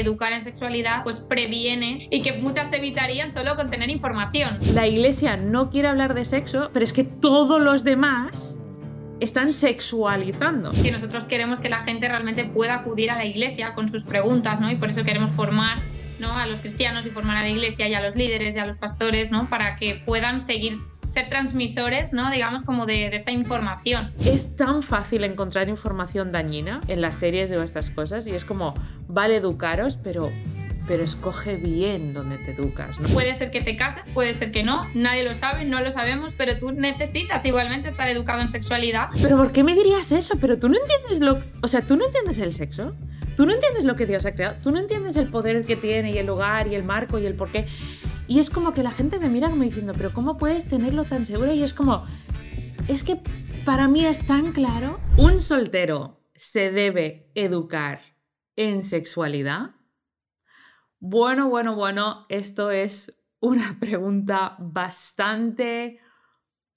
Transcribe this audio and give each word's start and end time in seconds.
educar 0.00 0.32
en 0.32 0.44
sexualidad 0.44 1.04
pues 1.04 1.20
previene 1.20 2.08
y 2.10 2.22
que 2.22 2.34
muchas 2.34 2.70
se 2.70 2.76
evitarían 2.76 3.32
solo 3.32 3.56
con 3.56 3.70
tener 3.70 3.90
información. 3.90 4.58
La 4.74 4.86
iglesia 4.86 5.36
no 5.36 5.70
quiere 5.70 5.88
hablar 5.88 6.14
de 6.14 6.24
sexo, 6.24 6.70
pero 6.72 6.84
es 6.84 6.92
que 6.92 7.04
todos 7.04 7.60
los 7.60 7.84
demás 7.84 8.58
están 9.20 9.54
sexualizando. 9.54 10.72
Si 10.72 10.90
nosotros 10.90 11.28
queremos 11.28 11.60
que 11.60 11.68
la 11.68 11.82
gente 11.82 12.08
realmente 12.08 12.44
pueda 12.44 12.74
acudir 12.74 13.10
a 13.10 13.16
la 13.16 13.24
iglesia 13.24 13.74
con 13.74 13.90
sus 13.90 14.02
preguntas, 14.02 14.60
¿no? 14.60 14.70
Y 14.70 14.76
por 14.76 14.90
eso 14.90 15.04
queremos 15.04 15.30
formar 15.30 15.78
¿no? 16.18 16.36
a 16.38 16.46
los 16.46 16.60
cristianos 16.60 17.06
y 17.06 17.10
formar 17.10 17.38
a 17.38 17.42
la 17.42 17.48
iglesia 17.48 17.88
y 17.88 17.94
a 17.94 18.00
los 18.00 18.16
líderes 18.16 18.54
y 18.54 18.58
a 18.58 18.66
los 18.66 18.76
pastores, 18.76 19.30
¿no? 19.30 19.48
Para 19.48 19.76
que 19.76 20.02
puedan 20.04 20.46
seguir 20.46 20.78
ser 21.08 21.28
transmisores, 21.28 22.12
¿no? 22.12 22.30
Digamos, 22.30 22.62
como 22.62 22.86
de, 22.86 23.06
esta 23.06 23.30
información. 23.30 24.12
Es 24.24 24.56
tan 24.56 24.82
fácil 24.82 25.24
encontrar 25.24 25.68
información 25.68 26.32
dañina 26.32 26.80
en 26.88 27.00
las 27.00 27.16
series 27.16 27.50
de 27.50 27.62
estas 27.62 27.90
cosas 27.90 28.26
y 28.26 28.30
es 28.30 28.44
como, 28.44 28.74
vale 29.08 29.36
educaros, 29.36 29.98
pero 30.02 30.30
pero 30.86 31.02
escoge 31.02 31.56
bien 31.56 32.12
donde 32.12 32.36
te 32.36 32.50
educas. 32.50 33.00
¿no? 33.00 33.08
Puede 33.08 33.34
ser 33.34 33.50
que 33.50 33.62
te 33.62 33.74
cases, 33.74 34.04
puede 34.12 34.34
ser 34.34 34.52
que 34.52 34.64
no, 34.64 34.86
nadie 34.94 35.22
lo 35.24 35.34
sabe, 35.34 35.64
no 35.64 35.80
lo 35.80 35.90
sabemos, 35.90 36.34
pero 36.36 36.58
tú 36.58 36.72
necesitas 36.72 37.44
igualmente 37.46 37.88
estar 37.88 38.06
educado 38.08 38.42
en 38.42 38.50
sexualidad. 38.50 39.08
Pero 39.22 39.38
¿por 39.38 39.50
qué 39.50 39.64
me 39.64 39.74
dirías 39.74 40.12
eso? 40.12 40.36
Pero 40.38 40.58
tú 40.58 40.68
no 40.68 40.76
entiendes 40.78 41.20
lo, 41.20 41.42
o 41.62 41.68
sea, 41.68 41.80
tú 41.80 41.96
no 41.96 42.04
entiendes 42.04 42.36
el 42.38 42.52
sexo. 42.52 42.94
Tú 43.36 43.46
no 43.46 43.52
entiendes 43.52 43.84
lo 43.84 43.96
que 43.96 44.06
Dios 44.06 44.26
ha 44.26 44.32
creado, 44.32 44.54
tú 44.62 44.70
no 44.70 44.78
entiendes 44.78 45.16
el 45.16 45.28
poder 45.28 45.64
que 45.64 45.74
tiene 45.74 46.12
y 46.12 46.18
el 46.18 46.26
lugar 46.26 46.68
y 46.68 46.76
el 46.76 46.84
marco 46.84 47.18
y 47.18 47.26
el 47.26 47.34
porqué. 47.34 47.66
Y 48.26 48.38
es 48.38 48.50
como 48.50 48.72
que 48.72 48.82
la 48.82 48.90
gente 48.90 49.18
me 49.18 49.28
mira 49.28 49.50
como 49.50 49.62
diciendo, 49.62 49.92
pero 49.96 50.12
¿cómo 50.12 50.38
puedes 50.38 50.66
tenerlo 50.66 51.04
tan 51.04 51.26
seguro? 51.26 51.52
Y 51.52 51.62
es 51.62 51.74
como, 51.74 52.06
es 52.88 53.04
que 53.04 53.20
para 53.64 53.88
mí 53.88 54.04
es 54.04 54.26
tan 54.26 54.52
claro. 54.52 54.98
Un 55.16 55.40
soltero 55.40 56.20
se 56.34 56.70
debe 56.70 57.30
educar 57.34 58.00
en 58.56 58.82
sexualidad. 58.82 59.72
Bueno, 61.00 61.48
bueno, 61.48 61.74
bueno, 61.74 62.26
esto 62.28 62.70
es 62.70 63.22
una 63.40 63.76
pregunta 63.80 64.56
bastante 64.58 66.00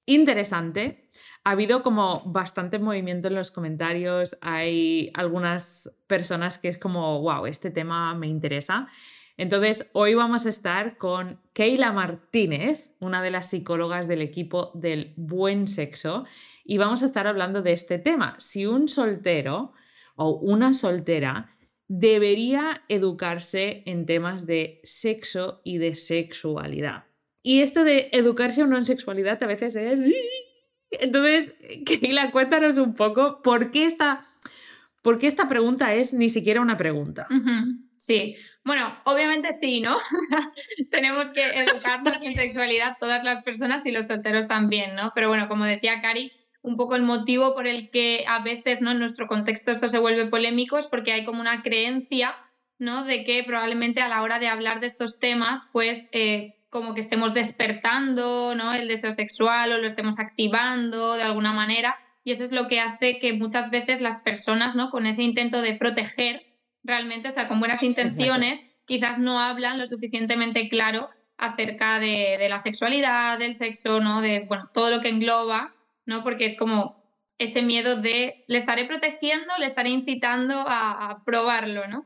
interesante. 0.05 1.07
Ha 1.43 1.51
habido 1.51 1.81
como 1.81 2.23
bastante 2.25 2.77
movimiento 2.77 3.29
en 3.29 3.35
los 3.35 3.51
comentarios. 3.51 4.37
Hay 4.41 5.11
algunas 5.13 5.89
personas 6.07 6.57
que 6.57 6.67
es 6.67 6.77
como, 6.77 7.21
wow, 7.21 7.45
este 7.45 7.71
tema 7.71 8.13
me 8.15 8.27
interesa. 8.27 8.89
Entonces, 9.37 9.87
hoy 9.93 10.15
vamos 10.15 10.47
a 10.47 10.49
estar 10.49 10.97
con 10.97 11.39
Keila 11.53 11.91
Martínez, 11.91 12.91
una 12.99 13.21
de 13.21 13.29
las 13.29 13.49
psicólogas 13.51 14.07
del 14.07 14.23
equipo 14.23 14.71
del 14.73 15.13
buen 15.15 15.67
sexo, 15.67 16.25
y 16.65 16.79
vamos 16.79 17.03
a 17.03 17.05
estar 17.05 17.27
hablando 17.27 17.61
de 17.61 17.71
este 17.71 17.99
tema. 17.99 18.35
Si 18.39 18.65
un 18.65 18.89
soltero 18.89 19.73
o 20.15 20.31
una 20.31 20.73
soltera 20.73 21.55
debería 21.87 22.83
educarse 22.89 23.83
en 23.85 24.07
temas 24.07 24.47
de 24.47 24.81
sexo 24.83 25.61
y 25.63 25.77
de 25.77 25.93
sexualidad. 25.93 27.05
Y 27.43 27.61
esto 27.61 27.83
de 27.83 28.09
educarse 28.11 28.63
o 28.63 28.67
no 28.67 28.75
en 28.75 28.85
sexualidad 28.85 29.41
a 29.41 29.47
veces 29.47 29.75
es... 29.75 30.01
Entonces, 30.89 31.55
Keila, 31.85 32.31
cuéntanos 32.31 32.77
un 32.77 32.95
poco 32.95 33.41
por 33.43 33.69
qué 33.69 33.85
esta, 33.85 34.21
por 35.03 35.19
qué 35.19 35.27
esta 35.27 35.47
pregunta 35.47 35.93
es 35.93 36.11
ni 36.13 36.29
siquiera 36.29 36.59
una 36.59 36.75
pregunta. 36.75 37.27
Sí, 37.97 38.35
bueno, 38.63 38.95
obviamente 39.05 39.53
sí, 39.53 39.81
¿no? 39.81 39.97
Tenemos 40.91 41.29
que 41.29 41.43
educarnos 41.43 42.21
en 42.21 42.35
sexualidad 42.35 42.97
todas 42.99 43.23
las 43.23 43.43
personas 43.43 43.85
y 43.85 43.91
los 43.91 44.07
solteros 44.07 44.47
también, 44.47 44.95
¿no? 44.95 45.11
Pero 45.15 45.29
bueno, 45.29 45.47
como 45.47 45.65
decía 45.65 46.01
Cari, 46.01 46.31
un 46.61 46.77
poco 46.77 46.95
el 46.95 47.01
motivo 47.01 47.55
por 47.55 47.65
el 47.65 47.89
que 47.89 48.23
a 48.27 48.43
veces, 48.43 48.81
¿no? 48.81 48.91
En 48.91 48.99
nuestro 48.99 49.27
contexto 49.27 49.71
esto 49.71 49.89
se 49.89 49.99
vuelve 49.99 50.27
polémico 50.27 50.77
es 50.77 50.85
porque 50.87 51.11
hay 51.11 51.25
como 51.25 51.41
una 51.41 51.63
creencia, 51.63 52.35
¿no? 52.77 53.03
De 53.03 53.23
que 53.23 53.43
probablemente 53.43 54.01
a 54.01 54.09
la 54.09 54.21
hora 54.21 54.39
de 54.39 54.47
hablar 54.47 54.79
de 54.79 54.87
estos 54.87 55.19
temas, 55.19 55.65
pues 55.71 56.03
eh, 56.11 56.57
como 56.69 56.93
que 56.93 56.99
estemos 56.99 57.33
despertando, 57.33 58.53
¿no? 58.55 58.73
El 58.73 58.87
deseo 58.87 59.15
sexual 59.15 59.71
o 59.71 59.77
lo 59.79 59.87
estemos 59.87 60.19
activando 60.19 61.15
de 61.15 61.23
alguna 61.23 61.53
manera. 61.53 61.95
Y 62.23 62.33
eso 62.33 62.43
es 62.43 62.51
lo 62.51 62.67
que 62.67 62.81
hace 62.81 63.19
que 63.19 63.33
muchas 63.33 63.71
veces 63.71 64.01
las 64.01 64.21
personas, 64.21 64.75
¿no? 64.75 64.89
Con 64.89 65.07
ese 65.07 65.23
intento 65.23 65.61
de 65.61 65.75
proteger 65.75 66.46
realmente, 66.87 67.29
o 67.29 67.33
sea, 67.33 67.47
con 67.47 67.59
buenas 67.59 67.83
intenciones, 67.83 68.61
quizás 68.85 69.19
no 69.19 69.39
hablan 69.39 69.77
lo 69.77 69.87
suficientemente 69.87 70.69
claro 70.69 71.09
acerca 71.37 71.99
de, 71.99 72.47
la 72.49 72.63
sexualidad, 72.63 73.37
del 73.37 73.53
sexo, 73.53 73.99
¿no? 73.99 74.21
De, 74.21 74.39
bueno, 74.47 74.69
todo 74.73 74.89
lo 74.89 75.01
que 75.01 75.09
engloba, 75.09 75.75
¿no? 76.05 76.23
Porque 76.23 76.45
es 76.45 76.57
como 76.57 77.03
ese 77.37 77.61
miedo 77.61 77.97
de 77.97 78.43
le 78.47 78.57
estaré 78.57 78.85
protegiendo, 78.85 79.53
le 79.59 79.67
estaré 79.67 79.89
incitando 79.89 80.55
a, 80.55 81.11
a 81.11 81.23
probarlo, 81.25 81.85
¿no? 81.87 82.05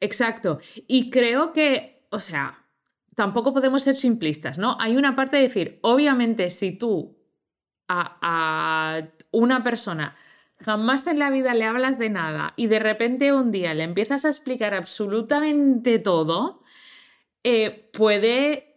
Exacto. 0.00 0.58
Y 0.88 1.10
creo 1.10 1.52
que, 1.52 2.06
o 2.10 2.18
sea, 2.18 2.64
tampoco 3.14 3.52
podemos 3.52 3.82
ser 3.82 3.94
simplistas, 3.94 4.58
¿no? 4.58 4.76
Hay 4.80 4.96
una 4.96 5.14
parte 5.14 5.36
de 5.36 5.42
decir, 5.42 5.78
obviamente, 5.82 6.50
si 6.50 6.72
tú 6.72 7.18
a, 7.86 8.18
a 8.22 9.08
una 9.30 9.62
persona 9.62 10.16
jamás 10.60 11.06
en 11.06 11.18
la 11.18 11.30
vida 11.30 11.54
le 11.54 11.64
hablas 11.64 11.98
de 11.98 12.10
nada 12.10 12.52
y 12.56 12.66
de 12.66 12.78
repente 12.78 13.32
un 13.32 13.50
día 13.50 13.74
le 13.74 13.84
empiezas 13.84 14.24
a 14.24 14.28
explicar 14.28 14.74
absolutamente 14.74 15.98
todo, 15.98 16.62
eh, 17.44 17.90
puede 17.92 18.68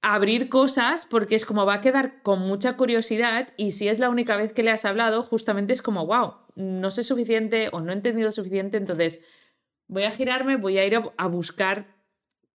abrir 0.00 0.48
cosas 0.48 1.06
porque 1.06 1.34
es 1.34 1.44
como 1.44 1.66
va 1.66 1.74
a 1.74 1.80
quedar 1.80 2.22
con 2.22 2.40
mucha 2.40 2.76
curiosidad 2.76 3.48
y 3.56 3.72
si 3.72 3.88
es 3.88 3.98
la 3.98 4.10
única 4.10 4.36
vez 4.36 4.52
que 4.52 4.62
le 4.62 4.70
has 4.70 4.84
hablado, 4.84 5.22
justamente 5.22 5.72
es 5.72 5.82
como, 5.82 6.06
wow, 6.06 6.34
no 6.54 6.90
sé 6.90 7.02
suficiente 7.02 7.68
o 7.72 7.80
no 7.80 7.92
he 7.92 7.96
entendido 7.96 8.30
suficiente, 8.30 8.76
entonces 8.76 9.20
voy 9.88 10.04
a 10.04 10.12
girarme, 10.12 10.56
voy 10.56 10.78
a 10.78 10.84
ir 10.84 10.96
a, 10.96 11.26
buscar 11.26 11.96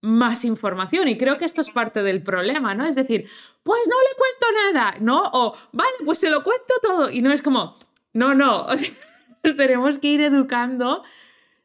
más 0.00 0.44
información 0.44 1.08
y 1.08 1.18
creo 1.18 1.38
que 1.38 1.44
esto 1.44 1.60
es 1.60 1.70
parte 1.70 2.02
del 2.02 2.22
problema, 2.22 2.74
¿no? 2.74 2.86
Es 2.86 2.94
decir, 2.94 3.28
pues 3.62 3.80
no 3.88 3.96
le 3.96 4.16
cuento 4.16 4.72
nada, 4.72 4.94
¿no? 5.00 5.22
O, 5.32 5.56
vale, 5.72 5.92
pues 6.04 6.18
se 6.18 6.30
lo 6.30 6.42
cuento 6.42 6.74
todo 6.80 7.10
y 7.10 7.22
no 7.22 7.32
es 7.32 7.42
como, 7.42 7.76
no, 8.12 8.34
no, 8.34 8.66
tenemos 9.42 9.98
que 9.98 10.08
ir 10.08 10.20
educando 10.20 11.02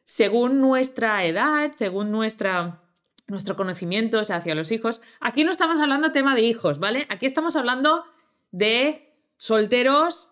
según 0.04 0.60
nuestra 0.60 1.24
edad, 1.26 1.72
según 1.76 2.10
nuestra, 2.10 2.82
nuestro 3.26 3.56
conocimiento 3.56 4.18
hacia 4.20 4.54
los 4.54 4.72
hijos. 4.72 5.02
Aquí 5.20 5.44
no 5.44 5.50
estamos 5.50 5.78
hablando 5.80 6.12
tema 6.12 6.34
de 6.34 6.42
hijos, 6.42 6.78
¿vale? 6.78 7.06
Aquí 7.10 7.26
estamos 7.26 7.56
hablando 7.56 8.04
de 8.50 9.14
solteros, 9.36 10.30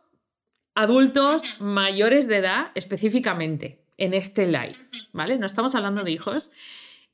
adultos 0.75 1.61
mayores 1.61 2.27
de 2.27 2.39
edad 2.39 2.71
específicamente 2.75 3.85
en 3.99 4.15
este 4.15 4.47
live, 4.47 4.77
¿vale? 5.13 5.39
No 5.39 5.47
estamos 5.47 5.75
hablando 5.75 6.03
de 6.05 6.11
hijos. 6.11 6.53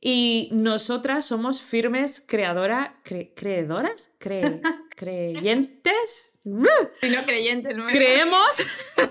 Y 0.00 0.48
nosotras 0.52 1.26
somos 1.26 1.62
firmes 1.62 2.24
creadora, 2.26 3.00
creedoras, 3.04 4.14
creyentes. 4.96 6.31
No 6.44 7.24
creyentes, 7.24 7.76
¿no? 7.76 7.86
Creemos, 7.86 8.50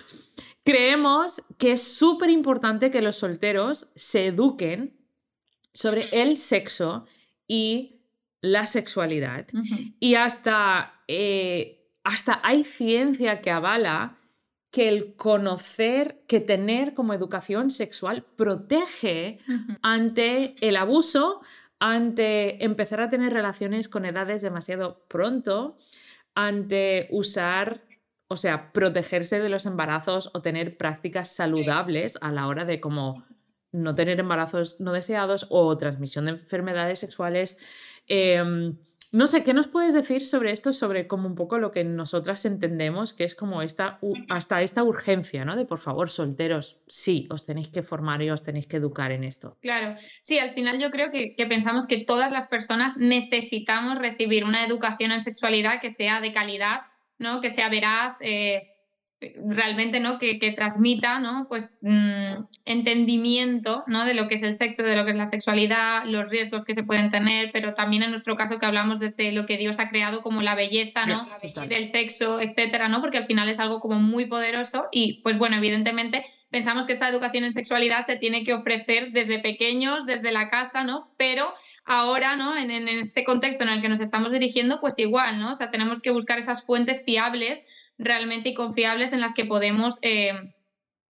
creemos 0.64 1.42
que 1.58 1.72
es 1.72 1.82
súper 1.82 2.30
importante 2.30 2.90
que 2.90 3.02
los 3.02 3.16
solteros 3.16 3.88
se 3.94 4.26
eduquen 4.26 4.96
sobre 5.72 6.08
el 6.12 6.36
sexo 6.36 7.06
y 7.46 8.00
la 8.40 8.66
sexualidad. 8.66 9.46
Y 10.00 10.14
hasta, 10.14 11.02
eh, 11.08 11.90
hasta 12.04 12.40
hay 12.42 12.64
ciencia 12.64 13.40
que 13.40 13.50
avala 13.50 14.18
que 14.70 14.88
el 14.88 15.14
conocer, 15.16 16.22
que 16.26 16.40
tener 16.40 16.94
como 16.94 17.14
educación 17.14 17.70
sexual 17.70 18.24
protege 18.36 19.38
ante 19.82 20.54
el 20.60 20.76
abuso, 20.76 21.40
ante 21.78 22.64
empezar 22.64 23.00
a 23.00 23.10
tener 23.10 23.32
relaciones 23.32 23.88
con 23.88 24.04
edades 24.04 24.42
demasiado 24.42 25.04
pronto, 25.08 25.78
ante 26.36 27.08
usar, 27.10 27.82
o 28.28 28.36
sea, 28.36 28.72
protegerse 28.72 29.40
de 29.40 29.48
los 29.48 29.66
embarazos 29.66 30.30
o 30.34 30.42
tener 30.42 30.76
prácticas 30.76 31.34
saludables 31.34 32.18
a 32.20 32.30
la 32.30 32.46
hora 32.46 32.64
de 32.64 32.78
como 32.78 33.24
no 33.72 33.94
tener 33.94 34.20
embarazos 34.20 34.80
no 34.80 34.92
deseados 34.92 35.46
o 35.50 35.76
transmisión 35.76 36.26
de 36.26 36.32
enfermedades 36.32 37.00
sexuales. 37.00 37.58
Em, 38.06 38.78
no 39.12 39.26
sé, 39.26 39.44
¿qué 39.44 39.54
nos 39.54 39.68
puedes 39.68 39.94
decir 39.94 40.26
sobre 40.26 40.52
esto, 40.52 40.72
sobre 40.72 41.06
como 41.06 41.28
un 41.28 41.34
poco 41.34 41.58
lo 41.58 41.72
que 41.72 41.84
nosotras 41.84 42.44
entendemos, 42.44 43.12
que 43.12 43.24
es 43.24 43.34
como 43.34 43.62
esta, 43.62 43.98
hasta 44.28 44.62
esta 44.62 44.82
urgencia, 44.82 45.44
¿no? 45.44 45.56
De 45.56 45.64
por 45.64 45.78
favor, 45.78 46.10
solteros, 46.10 46.80
sí, 46.86 47.28
os 47.30 47.46
tenéis 47.46 47.68
que 47.68 47.82
formar 47.82 48.22
y 48.22 48.30
os 48.30 48.42
tenéis 48.42 48.66
que 48.66 48.76
educar 48.76 49.12
en 49.12 49.24
esto. 49.24 49.56
Claro, 49.60 49.96
sí, 50.22 50.38
al 50.38 50.50
final 50.50 50.78
yo 50.78 50.90
creo 50.90 51.10
que, 51.10 51.34
pensamos 51.48 51.86
que 51.86 51.98
todas 51.98 52.32
las 52.32 52.48
personas 52.48 52.96
necesitamos 52.96 53.98
recibir 53.98 54.44
una 54.44 54.64
educación 54.64 55.12
en 55.12 55.22
sexualidad 55.22 55.80
que 55.80 55.92
sea 55.92 56.20
de 56.20 56.32
calidad, 56.32 56.80
¿no? 57.18 57.40
Que 57.40 57.50
sea 57.50 57.68
veraz. 57.68 58.16
Eh, 58.20 58.66
realmente 59.20 59.98
¿no? 59.98 60.18
que, 60.18 60.34
transmita 60.56 61.18
¿no? 61.20 61.46
pues, 61.48 61.78
mm, 61.82 62.44
entendimiento 62.66 63.82
¿no? 63.86 64.04
de 64.04 64.14
lo 64.14 64.28
que 64.28 64.34
es 64.34 64.42
el 64.42 64.54
sexo, 64.54 64.82
de 64.82 64.94
lo 64.94 65.04
que 65.04 65.10
es 65.10 65.16
la 65.16 65.26
sexualidad, 65.26 66.04
los 66.04 66.28
riesgos 66.28 66.64
que 66.64 66.74
se 66.74 66.82
pueden 66.82 67.10
tener, 67.10 67.50
pero 67.52 67.74
también 67.74 68.02
en 68.02 68.10
nuestro 68.10 68.36
caso 68.36 68.58
que 68.58 68.66
hablamos 68.66 69.00
desde 69.00 69.32
lo 69.32 69.46
que 69.46 69.56
Dios 69.56 69.76
ha 69.78 69.88
creado 69.88 70.22
como 70.22 70.42
la 70.42 70.54
belleza 70.54 71.06
¿no? 71.06 71.26
del 71.66 71.88
sexo, 71.88 72.40
etcétera, 72.40 72.88
¿no? 72.88 73.00
porque 73.00 73.18
al 73.18 73.24
final 73.24 73.48
es 73.48 73.58
algo 73.58 73.80
como 73.80 73.98
muy 73.98 74.26
poderoso 74.26 74.86
y 74.92 75.22
pues 75.22 75.38
bueno, 75.38 75.56
evidentemente 75.56 76.26
pensamos 76.50 76.86
que 76.86 76.92
esta 76.92 77.08
educación 77.08 77.44
en 77.44 77.52
sexualidad 77.52 78.06
se 78.06 78.16
tiene 78.16 78.44
que 78.44 78.52
ofrecer 78.52 79.12
desde 79.12 79.38
pequeños, 79.38 80.06
desde 80.06 80.30
la 80.30 80.48
casa, 80.48 80.84
¿no? 80.84 81.10
Pero 81.16 81.52
ahora, 81.84 82.36
¿no? 82.36 82.56
En, 82.56 82.70
este 82.88 83.24
contexto 83.24 83.64
en 83.64 83.70
el 83.70 83.82
que 83.82 83.88
nos 83.88 84.00
estamos 84.00 84.32
dirigiendo, 84.32 84.80
pues 84.80 84.98
igual, 84.98 85.38
¿no? 85.40 85.54
O 85.54 85.56
sea, 85.56 85.70
tenemos 85.70 86.00
que 86.00 86.10
buscar 86.10 86.38
esas 86.38 86.64
fuentes 86.64 87.04
fiables 87.04 87.60
realmente 87.98 88.50
y 88.50 88.54
confiables 88.54 89.12
en 89.12 89.20
las 89.20 89.34
que 89.34 89.44
podemos 89.44 89.98
eh, 90.02 90.32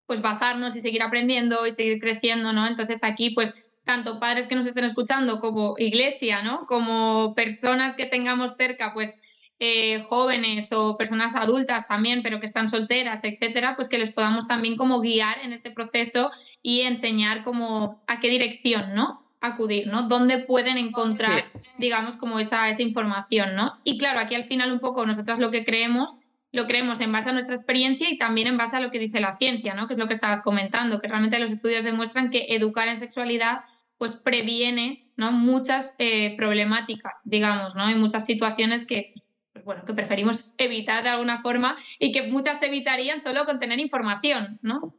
pues 0.05 0.21
basarnos 0.21 0.75
y 0.75 0.81
seguir 0.81 1.01
aprendiendo 1.01 1.65
y 1.65 1.71
seguir 1.71 1.99
creciendo, 1.99 2.53
¿no? 2.53 2.67
Entonces 2.67 3.03
aquí, 3.03 3.31
pues, 3.31 3.53
tanto 3.83 4.19
padres 4.19 4.47
que 4.47 4.55
nos 4.55 4.65
estén 4.65 4.85
escuchando 4.85 5.39
como 5.39 5.75
iglesia, 5.77 6.41
¿no? 6.41 6.65
Como 6.65 7.33
personas 7.35 7.95
que 7.95 8.05
tengamos 8.05 8.55
cerca, 8.57 8.93
pues, 8.93 9.11
eh, 9.59 10.03
jóvenes 10.09 10.71
o 10.73 10.97
personas 10.97 11.33
adultas 11.35 11.87
también, 11.87 12.21
pero 12.23 12.39
que 12.39 12.45
están 12.45 12.69
solteras, 12.69 13.21
etcétera, 13.23 13.75
pues 13.75 13.87
que 13.87 13.97
les 13.97 14.11
podamos 14.11 14.47
también 14.47 14.75
como 14.75 14.99
guiar 14.99 15.37
en 15.43 15.53
este 15.53 15.71
proceso 15.71 16.29
y 16.61 16.81
enseñar 16.81 17.43
como 17.43 18.03
a 18.07 18.19
qué 18.19 18.29
dirección, 18.29 18.93
¿no? 18.93 19.21
acudir, 19.41 19.85
¿no? 19.87 20.03
¿Dónde 20.07 20.39
pueden 20.39 20.77
encontrar, 20.77 21.45
digamos, 21.77 22.17
como 22.17 22.39
esa, 22.39 22.67
esa 22.69 22.81
información, 22.81 23.55
¿no? 23.55 23.77
Y 23.83 23.99
claro, 23.99 24.19
aquí 24.19 24.33
al 24.33 24.45
final 24.45 24.71
un 24.71 24.79
poco 24.79 25.05
nosotras 25.05 25.37
lo 25.37 25.51
que 25.51 25.63
creemos 25.63 26.17
lo 26.55 26.67
creemos 26.67 26.99
en 27.01 27.11
base 27.11 27.29
a 27.29 27.33
nuestra 27.33 27.55
experiencia 27.55 28.09
y 28.09 28.17
también 28.17 28.47
en 28.47 28.57
base 28.57 28.77
a 28.77 28.79
lo 28.79 28.89
que 28.89 28.99
dice 28.99 29.19
la 29.19 29.37
ciencia, 29.37 29.73
¿no? 29.73 29.87
que 29.87 29.93
es 29.93 29.99
lo 29.99 30.07
que 30.07 30.15
estaba 30.15 30.41
comentando, 30.41 30.99
que 30.99 31.07
realmente 31.07 31.37
los 31.39 31.51
estudios 31.51 31.83
demuestran 31.83 32.31
que 32.31 32.47
educar 32.49 32.87
en 32.87 32.99
sexualidad 32.99 33.61
pues 33.97 34.15
previene 34.15 35.11
¿no? 35.15 35.31
muchas 35.31 35.95
eh, 35.99 36.35
problemáticas, 36.37 37.21
digamos, 37.25 37.75
¿no? 37.75 37.89
y 37.89 37.95
muchas 37.95 38.25
situaciones 38.25 38.85
que, 38.85 39.13
pues, 39.53 39.63
bueno, 39.63 39.85
que 39.85 39.93
preferimos 39.93 40.51
evitar 40.57 41.03
de 41.03 41.09
alguna 41.09 41.41
forma 41.41 41.77
y 41.99 42.11
que 42.11 42.23
muchas 42.23 42.61
evitarían 42.63 43.21
solo 43.21 43.45
con 43.45 43.59
tener 43.59 43.79
información, 43.79 44.59
¿no? 44.61 44.95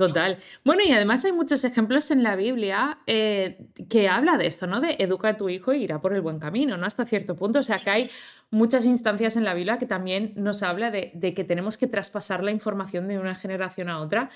Total. 0.00 0.38
Bueno, 0.64 0.80
y 0.82 0.92
además 0.92 1.26
hay 1.26 1.32
muchos 1.32 1.62
ejemplos 1.62 2.10
en 2.10 2.22
la 2.22 2.34
Biblia 2.34 3.00
eh, 3.06 3.66
que 3.90 4.08
habla 4.08 4.38
de 4.38 4.46
esto, 4.46 4.66
¿no? 4.66 4.80
De 4.80 4.96
educa 4.98 5.28
a 5.28 5.36
tu 5.36 5.50
hijo 5.50 5.74
y 5.74 5.82
irá 5.82 6.00
por 6.00 6.14
el 6.14 6.22
buen 6.22 6.38
camino, 6.38 6.78
¿no? 6.78 6.86
Hasta 6.86 7.04
cierto 7.04 7.36
punto. 7.36 7.58
O 7.58 7.62
sea, 7.62 7.80
que 7.80 7.90
hay 7.90 8.10
muchas 8.50 8.86
instancias 8.86 9.36
en 9.36 9.44
la 9.44 9.52
Biblia 9.52 9.78
que 9.78 9.84
también 9.84 10.32
nos 10.36 10.62
habla 10.62 10.90
de, 10.90 11.12
que 11.36 11.44
tenemos 11.44 11.76
que 11.76 11.86
traspasar 11.86 12.42
la 12.42 12.50
información 12.50 13.08
de 13.08 13.18
una 13.18 13.34
generación 13.34 13.90
a 13.90 14.00
otra. 14.00 14.30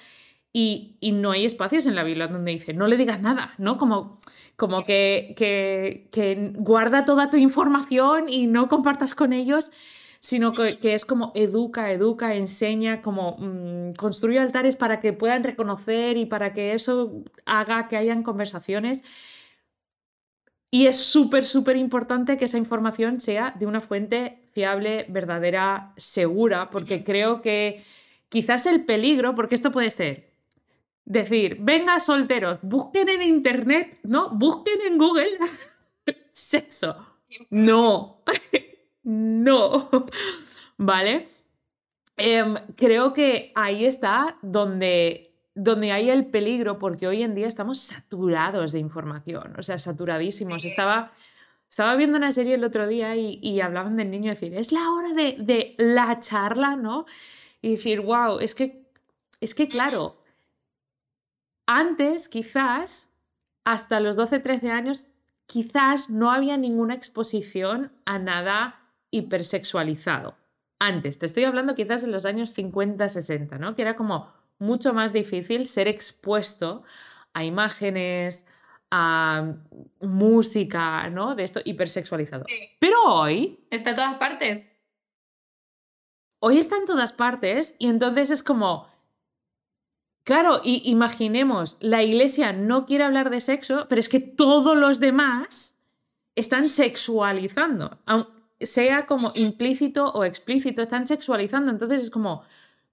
Y, 0.53 0.99
no 1.15 1.31
hay 1.31 1.47
espacios 1.47 1.87
en 1.87 1.95
la 1.95 2.05
Biblia 2.05 2.29
donde 2.29 2.53
dice, 2.53 2.75
no 2.75 2.87
le 2.87 2.99
digas 2.99 3.23
nada, 3.23 3.55
¿no? 3.57 3.79
Como, 3.79 4.21
como 4.57 4.85
que, 4.85 5.33
que, 5.35 6.09
que 6.13 6.53
guarda 6.57 7.07
toda 7.07 7.31
tu 7.31 7.39
información 7.39 8.29
y 8.29 8.49
no 8.49 8.69
compartas 8.69 9.15
con 9.15 9.33
ellos 9.33 9.73
sino 10.25 10.55
que, 10.55 10.79
es 10.95 11.05
como 11.05 11.33
educa, 11.35 11.93
educa, 11.93 12.35
enseña, 12.35 13.03
como 13.03 13.37
mm, 13.39 13.93
construye 13.93 14.39
altares 14.39 14.75
para 14.75 14.99
que 14.99 15.13
puedan 15.13 15.45
reconocer 15.45 16.17
y 16.17 16.25
para 16.25 16.55
que 16.55 16.73
eso 16.73 17.25
haga 17.45 17.89
que 17.89 17.99
hayan 17.99 18.23
conversaciones. 18.23 19.05
Y 20.71 20.87
es 20.87 20.97
súper, 20.97 21.45
súper 21.45 21.77
importante 21.77 22.39
que 22.39 22.47
esa 22.47 22.57
información 22.57 23.21
sea 23.21 23.55
de 23.59 23.67
una 23.67 23.83
fuente 23.83 24.49
fiable, 24.53 25.05
verdadera, 25.11 25.93
segura, 25.99 26.71
porque 26.71 27.05
creo 27.05 27.43
que 27.43 27.85
quizás 28.31 28.65
el 28.65 28.87
peligro, 28.87 29.35
porque 29.35 29.57
esto 29.57 29.73
puede 29.73 29.91
ser 29.91 30.33
decir, 31.05 31.59
venga 31.61 32.01
solteros, 32.01 32.61
busquen 32.63 33.11
en 33.11 33.21
internet, 33.21 33.99
¿no? 34.05 34.31
Busquen 34.31 34.81
en 34.87 34.97
Google 34.97 35.37
sexo. 36.31 36.97
No, 37.51 38.23
no, 39.05 39.91
¿vale? 40.77 41.27
Em, 42.17 42.55
creo 42.77 43.13
que 43.13 43.53
ahí 43.55 43.85
está 43.85 44.39
donde, 44.43 45.35
donde 45.55 45.93
hay 45.93 46.11
el 46.11 46.27
peligro, 46.27 46.79
porque 46.79 47.07
hoy 47.07 47.23
en 47.23 47.35
día 47.35 47.49
estamos 47.49 47.81
saturados 47.81 48.73
de 48.73 48.79
información, 48.79 49.55
o 49.59 49.63
sea, 49.63 49.79
saturadísimos. 49.79 50.65
Estaba, 50.65 51.13
estaba 51.69 51.97
viendo 51.97 52.17
una 52.17 52.33
serie 52.33 52.55
el 52.55 52.65
otro 52.65 52.87
día 52.87 53.17
y, 53.17 53.61
hablaban 53.61 53.97
del 53.97 54.11
niño, 54.11 54.31
decir, 54.31 54.55
es 54.55 54.73
la 54.73 54.91
hora 54.91 55.13
de, 55.13 55.37
de, 55.39 55.75
la 55.79 56.21
charla, 56.21 56.77
¿no? 56.77 57.07
Y 57.61 57.73
decir, 57.73 58.01
wow, 58.01 58.39
es 58.39 58.55
que, 58.55 58.87
es 59.41 59.55
que 59.55 59.69
claro, 59.69 60.23
antes 61.67 62.29
quizás, 62.29 63.13
hasta 63.65 64.01
los 64.01 64.17
12, 64.17 64.39
13 64.39 64.71
años, 64.71 65.07
quizás 65.47 66.11
no 66.11 66.31
había 66.31 66.57
ninguna 66.57 66.95
exposición 66.95 67.93
a 68.05 68.19
nada 68.19 68.84
hipersexualizado. 69.15 70.37
Antes, 70.81 71.19
te 71.19 71.27
estoy 71.27 71.45
hablando 71.45 71.75
quizás 71.75 72.03
en 72.03 72.13
los 72.13 72.25
años 72.25 72.53
50, 72.53 73.09
60, 73.09 73.59
¿no? 73.59 73.75
Que 73.75 73.83
era 73.83 73.97
como 73.97 74.33
mucho 74.59 74.93
más 74.93 75.13
difícil 75.13 75.67
ser 75.67 75.89
expuesto 75.89 76.83
a 77.33 77.45
imágenes, 77.45 78.47
a 78.91 79.55
música, 80.01 81.09
¿no? 81.11 81.35
De 81.35 81.45
esto 81.45 81.61
hipersexualizado. 81.65 82.45
Pero 82.79 82.97
hoy... 83.05 83.65
Está 83.71 83.91
en 83.91 83.97
todas 83.97 84.19
partes. 84.19 84.73
Hoy 86.41 86.59
está 86.59 86.77
en 86.77 86.87
todas 86.87 87.13
partes 87.13 87.77
y 87.79 87.89
entonces 87.89 88.31
es 88.31 88.43
como... 88.43 88.93
Claro, 90.25 90.61
y 90.65 90.83
imaginemos, 90.91 91.77
la 91.81 92.03
iglesia 92.03 92.53
no 92.53 92.87
quiere 92.87 93.05
hablar 93.05 93.29
de 93.29 93.41
sexo, 93.41 93.87
pero 93.89 94.01
es 94.01 94.09
que 94.09 94.21
todos 94.21 94.75
los 94.77 94.99
demás 94.99 95.75
están 96.35 96.69
sexualizando 96.69 97.99
sea 98.61 99.07
como 99.07 99.33
implícito 99.35 100.07
o 100.13 100.25
explícito, 100.25 100.83
están 100.83 101.07
sexualizando. 101.07 101.71
Entonces 101.71 102.03
es 102.03 102.11
como, 102.11 102.43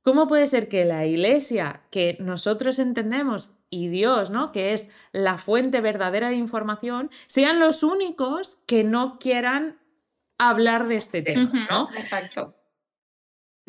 ¿cómo 0.02 0.28
puede 0.28 0.48
ser 0.48 0.68
que 0.70 0.86
la 0.86 1.06
iglesia 1.06 1.82
que 1.92 2.18
nosotros 2.20 2.80
entendemos 2.80 3.54
y 3.70 3.88
Dios, 3.88 4.30
¿no? 4.30 4.52
Que 4.52 4.74
es 4.74 4.92
la 5.12 5.38
fuente 5.38 5.82
verdadera 5.82 6.30
de 6.30 6.36
información, 6.36 7.10
sean 7.28 7.60
los 7.60 7.84
únicos 7.84 8.60
que 8.68 8.84
no 8.84 9.18
quieran 9.20 9.80
hablar 10.38 10.88
de 10.88 10.96
este 10.96 11.22
tema, 11.22 11.52
¿no? 11.70 11.90
Exacto. 11.96 12.56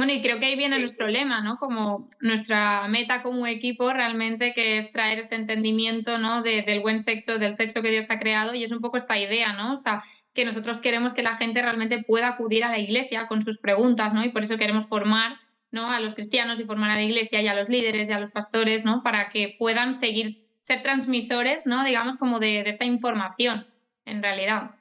Bueno, 0.03 0.15
y 0.15 0.21
creo 0.21 0.41
que 0.41 0.47
ahí 0.47 0.57
viene 0.57 0.81
nuestro 0.81 1.07
lema, 1.07 1.43
¿no? 1.43 1.59
Como 1.59 2.09
nuestra 2.19 2.89
meta 2.89 3.23
como 3.23 3.47
equipo 3.47 3.93
realmente 3.93 4.53
que 4.53 4.79
es 4.79 4.91
traer 4.91 5.21
este 5.21 5.37
entendimiento, 5.37 6.19
¿no? 6.19 6.43
del 6.43 6.81
buen 6.81 7.01
sexo, 7.05 7.39
del 7.39 7.55
sexo 7.55 7.83
que 7.83 7.93
Dios 7.93 8.07
ha 8.09 8.19
creado 8.19 8.53
y 8.53 8.65
es 8.65 8.73
un 8.73 8.81
poco 8.81 8.97
esta 8.97 9.17
idea, 9.17 9.53
¿no? 9.53 9.75
O 9.75 9.77
sea, 9.77 10.03
que 10.35 10.45
nosotros 10.45 10.83
queremos 10.83 11.15
que 11.15 11.23
la 11.23 11.37
gente 11.37 11.63
realmente 11.63 12.03
pueda 12.03 12.27
acudir 12.27 12.65
a 12.65 12.71
la 12.71 12.81
iglesia 12.81 13.29
con 13.29 13.45
sus 13.45 13.59
preguntas, 13.59 14.13
¿no? 14.13 14.25
Y 14.25 14.31
por 14.31 14.43
eso 14.43 14.59
queremos 14.59 14.89
formar 14.89 15.37
¿no? 15.71 15.89
a 15.89 16.01
los 16.01 16.17
cristianos 16.17 16.59
y 16.59 16.65
formar 16.65 16.91
a 16.91 16.97
la 16.97 17.05
iglesia 17.05 17.41
y 17.41 17.47
a 17.47 17.55
los 17.55 17.69
líderes 17.69 18.09
y 18.09 18.13
a 18.13 18.19
los 18.19 18.33
pastores, 18.33 18.85
¿no? 18.85 19.05
Para 19.05 19.29
que 19.29 19.55
puedan 19.57 20.01
seguir, 20.01 20.49
ser 20.59 20.83
transmisores, 20.83 21.65
¿no? 21.65 21.85
Digamos, 21.85 22.17
como 22.17 22.41
de, 22.41 22.63
esta 22.67 22.85
información, 22.85 23.69
en 24.05 24.21
realidad. 24.21 24.73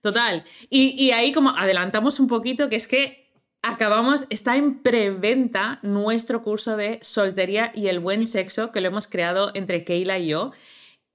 Total. 0.00 0.42
Y, 0.70 0.94
y 0.96 1.10
ahí 1.10 1.32
como 1.32 1.50
adelantamos 1.50 2.18
un 2.18 2.28
poquito, 2.28 2.70
que 2.70 2.76
es 2.76 2.86
que 2.86 3.19
acabamos, 3.62 4.26
está 4.30 4.56
en 4.56 4.82
preventa 4.82 5.78
nuestro 5.82 6.42
curso 6.42 6.76
de 6.76 6.98
soltería 7.02 7.72
y 7.74 7.88
el 7.88 8.00
buen 8.00 8.26
sexo 8.26 8.72
que 8.72 8.80
lo 8.80 8.88
hemos 8.88 9.06
creado 9.06 9.50
entre 9.54 9.84
Keila 9.84 10.18
y 10.18 10.28
yo. 10.28 10.52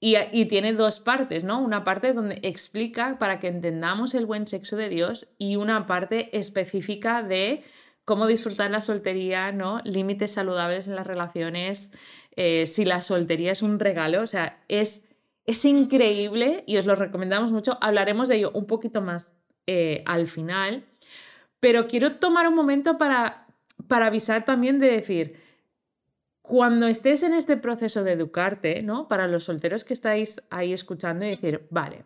Y, 0.01 0.45
tiene 0.45 0.73
dos 0.73 0.99
partes, 0.99 1.43
¿no? 1.45 1.59
Una 1.59 1.83
parte 1.83 2.13
donde 2.13 2.39
explica 2.43 3.17
para 3.17 3.39
que 3.39 3.47
entendamos 3.47 4.13
el 4.13 4.27
buen 4.27 4.45
sexo 4.45 4.77
de 4.77 4.87
Dios 4.87 5.29
y 5.39 5.55
una 5.55 5.87
parte 5.87 6.37
específica 6.37 7.23
de 7.23 7.63
cómo 8.03 8.27
disfrutar 8.27 8.69
la 8.69 8.81
soltería, 8.81 9.51
¿no? 9.51 9.81
Límites 9.83 10.33
saludables 10.33 10.87
en 10.87 10.95
las 10.95 11.07
relaciones, 11.07 11.91
eh, 12.35 12.67
si 12.67 12.85
la 12.85 13.01
soltería 13.01 13.51
es 13.53 13.63
un 13.63 13.79
regalo, 13.79 14.21
o 14.21 14.27
sea, 14.27 14.63
es, 14.67 15.09
es 15.45 15.65
increíble 15.65 16.63
y 16.67 16.77
os 16.77 16.85
lo 16.85 16.93
recomendamos 16.93 17.51
mucho. 17.51 17.79
Hablaremos 17.81 18.29
de 18.29 18.35
ello 18.35 18.51
un 18.53 18.67
poquito 18.67 19.01
más 19.01 19.35
eh, 19.65 20.03
al 20.05 20.27
final, 20.27 20.85
pero 21.59 21.87
quiero 21.87 22.17
tomar 22.17 22.47
un 22.47 22.55
momento 22.55 22.97
para, 22.97 23.47
para 23.87 24.07
avisar 24.07 24.45
también 24.45 24.79
de 24.79 24.91
decir, 24.91 25.39
cuando 26.41 26.87
estés 26.87 27.23
en 27.23 27.33
este 27.33 27.57
proceso 27.57 28.03
de 28.03 28.11
educarte, 28.11 28.83
¿no? 28.83 29.07
Para 29.07 29.27
los 29.27 29.45
solteros 29.45 29.83
que 29.83 29.93
estáis 29.93 30.41
ahí 30.51 30.73
escuchando 30.73 31.25
y 31.25 31.29
decir, 31.29 31.67
vale, 31.71 32.05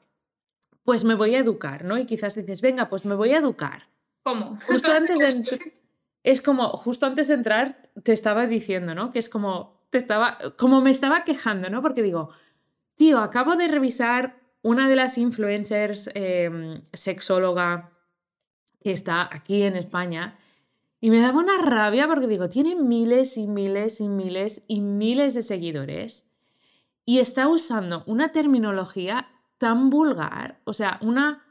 pues 0.83 1.03
me 1.03 1.13
voy 1.13 1.35
a 1.35 1.39
educar, 1.39 1.83
¿no? 1.83 1.97
Y 1.97 2.05
quizás 2.05 2.35
dices, 2.35 2.61
venga, 2.61 2.89
pues 2.89 3.05
me 3.05 3.15
voy 3.15 3.33
a 3.33 3.39
educar. 3.39 3.89
¿Cómo? 4.23 4.57
Justo 4.65 4.91
antes 4.91 5.19
de 5.19 5.43
es 6.23 6.41
como, 6.41 6.69
justo 6.69 7.05
antes 7.05 7.27
de 7.27 7.33
entrar, 7.33 7.89
te 8.03 8.13
estaba 8.13 8.47
diciendo, 8.47 8.95
¿no? 8.95 9.11
Que 9.11 9.19
es 9.19 9.29
como, 9.29 9.85
te 9.89 9.97
estaba, 9.97 10.37
como 10.57 10.81
me 10.81 10.91
estaba 10.91 11.23
quejando, 11.25 11.69
¿no? 11.69 11.81
Porque 11.81 12.01
digo, 12.01 12.29
tío, 12.95 13.19
acabo 13.19 13.55
de 13.55 13.67
revisar 13.67 14.39
una 14.61 14.89
de 14.89 14.95
las 14.95 15.17
influencers 15.17 16.09
em, 16.13 16.81
sexóloga 16.93 17.91
que 18.79 18.91
está 18.91 19.29
aquí 19.31 19.63
en 19.63 19.75
España 19.75 20.38
y 21.01 21.12
me 21.12 21.19
daba 21.19 21.39
una 21.39 21.57
rabia 21.57 22.07
porque 22.07 22.27
digo, 22.27 22.50
tiene 22.50 22.75
miles 22.75 23.38
y 23.38 23.48
miles 23.48 24.01
y 24.01 24.09
miles 24.09 24.65
y 24.67 24.81
miles 24.81 25.33
de 25.33 25.43
seguidores 25.43 26.31
y 27.05 27.19
está 27.19 27.48
usando 27.48 28.03
una 28.05 28.31
terminología 28.31 29.27
tan 29.57 29.89
vulgar, 29.89 30.62
o 30.63 30.74
sea, 30.74 31.00
una... 31.01 31.45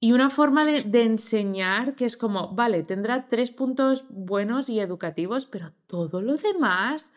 Y 0.00 0.12
una 0.12 0.30
forma 0.30 0.64
de, 0.64 0.84
de, 0.84 1.02
enseñar 1.02 1.96
que 1.96 2.04
es 2.04 2.16
como, 2.16 2.54
vale, 2.54 2.84
tendrá 2.84 3.26
tres 3.26 3.50
puntos 3.50 4.04
buenos 4.08 4.68
y 4.68 4.78
educativos, 4.78 5.46
pero 5.46 5.72
todo 5.88 6.22
lo 6.22 6.36
demás, 6.36 7.12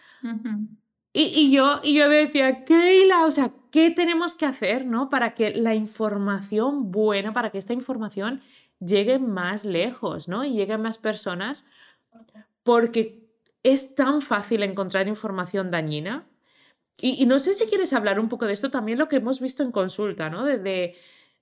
y, 1.13 1.51
yo, 1.51 1.81
y 1.83 1.95
yo 1.95 2.07
decía, 2.07 2.63
Keila, 2.63 3.25
o 3.25 3.31
sea, 3.31 3.51
¿qué 3.69 3.91
tenemos 3.91 4.35
que 4.35 4.45
hacer, 4.45 4.85
no? 4.85 5.09
Para 5.09 5.33
que 5.33 5.53
la 5.53 5.75
información 5.75 6.91
buena, 6.91 7.33
para 7.33 7.49
que 7.49 7.57
esta 7.57 7.73
información 7.73 8.41
llegue 8.81 9.19
más 9.19 9.65
lejos, 9.65 10.27
¿no? 10.27 10.43
Y 10.43 10.53
llegue 10.53 10.73
a 10.73 10.77
más 10.77 10.97
personas, 10.97 11.65
porque 12.63 13.23
es 13.63 13.95
tan 13.95 14.21
fácil 14.21 14.63
encontrar 14.63 15.07
información 15.07 15.71
dañina. 15.71 16.27
Y, 16.99 17.25
no 17.25 17.39
sé 17.39 17.53
si 17.53 17.65
quieres 17.65 17.93
hablar 17.93 18.19
un 18.19 18.29
poco 18.29 18.45
de 18.45 18.53
esto, 18.53 18.69
también 18.69 18.99
lo 18.99 19.07
que 19.07 19.15
hemos 19.15 19.39
visto 19.39 19.63
en 19.63 19.71
consulta, 19.71 20.29
¿no? 20.29 20.43
de, 20.43 20.95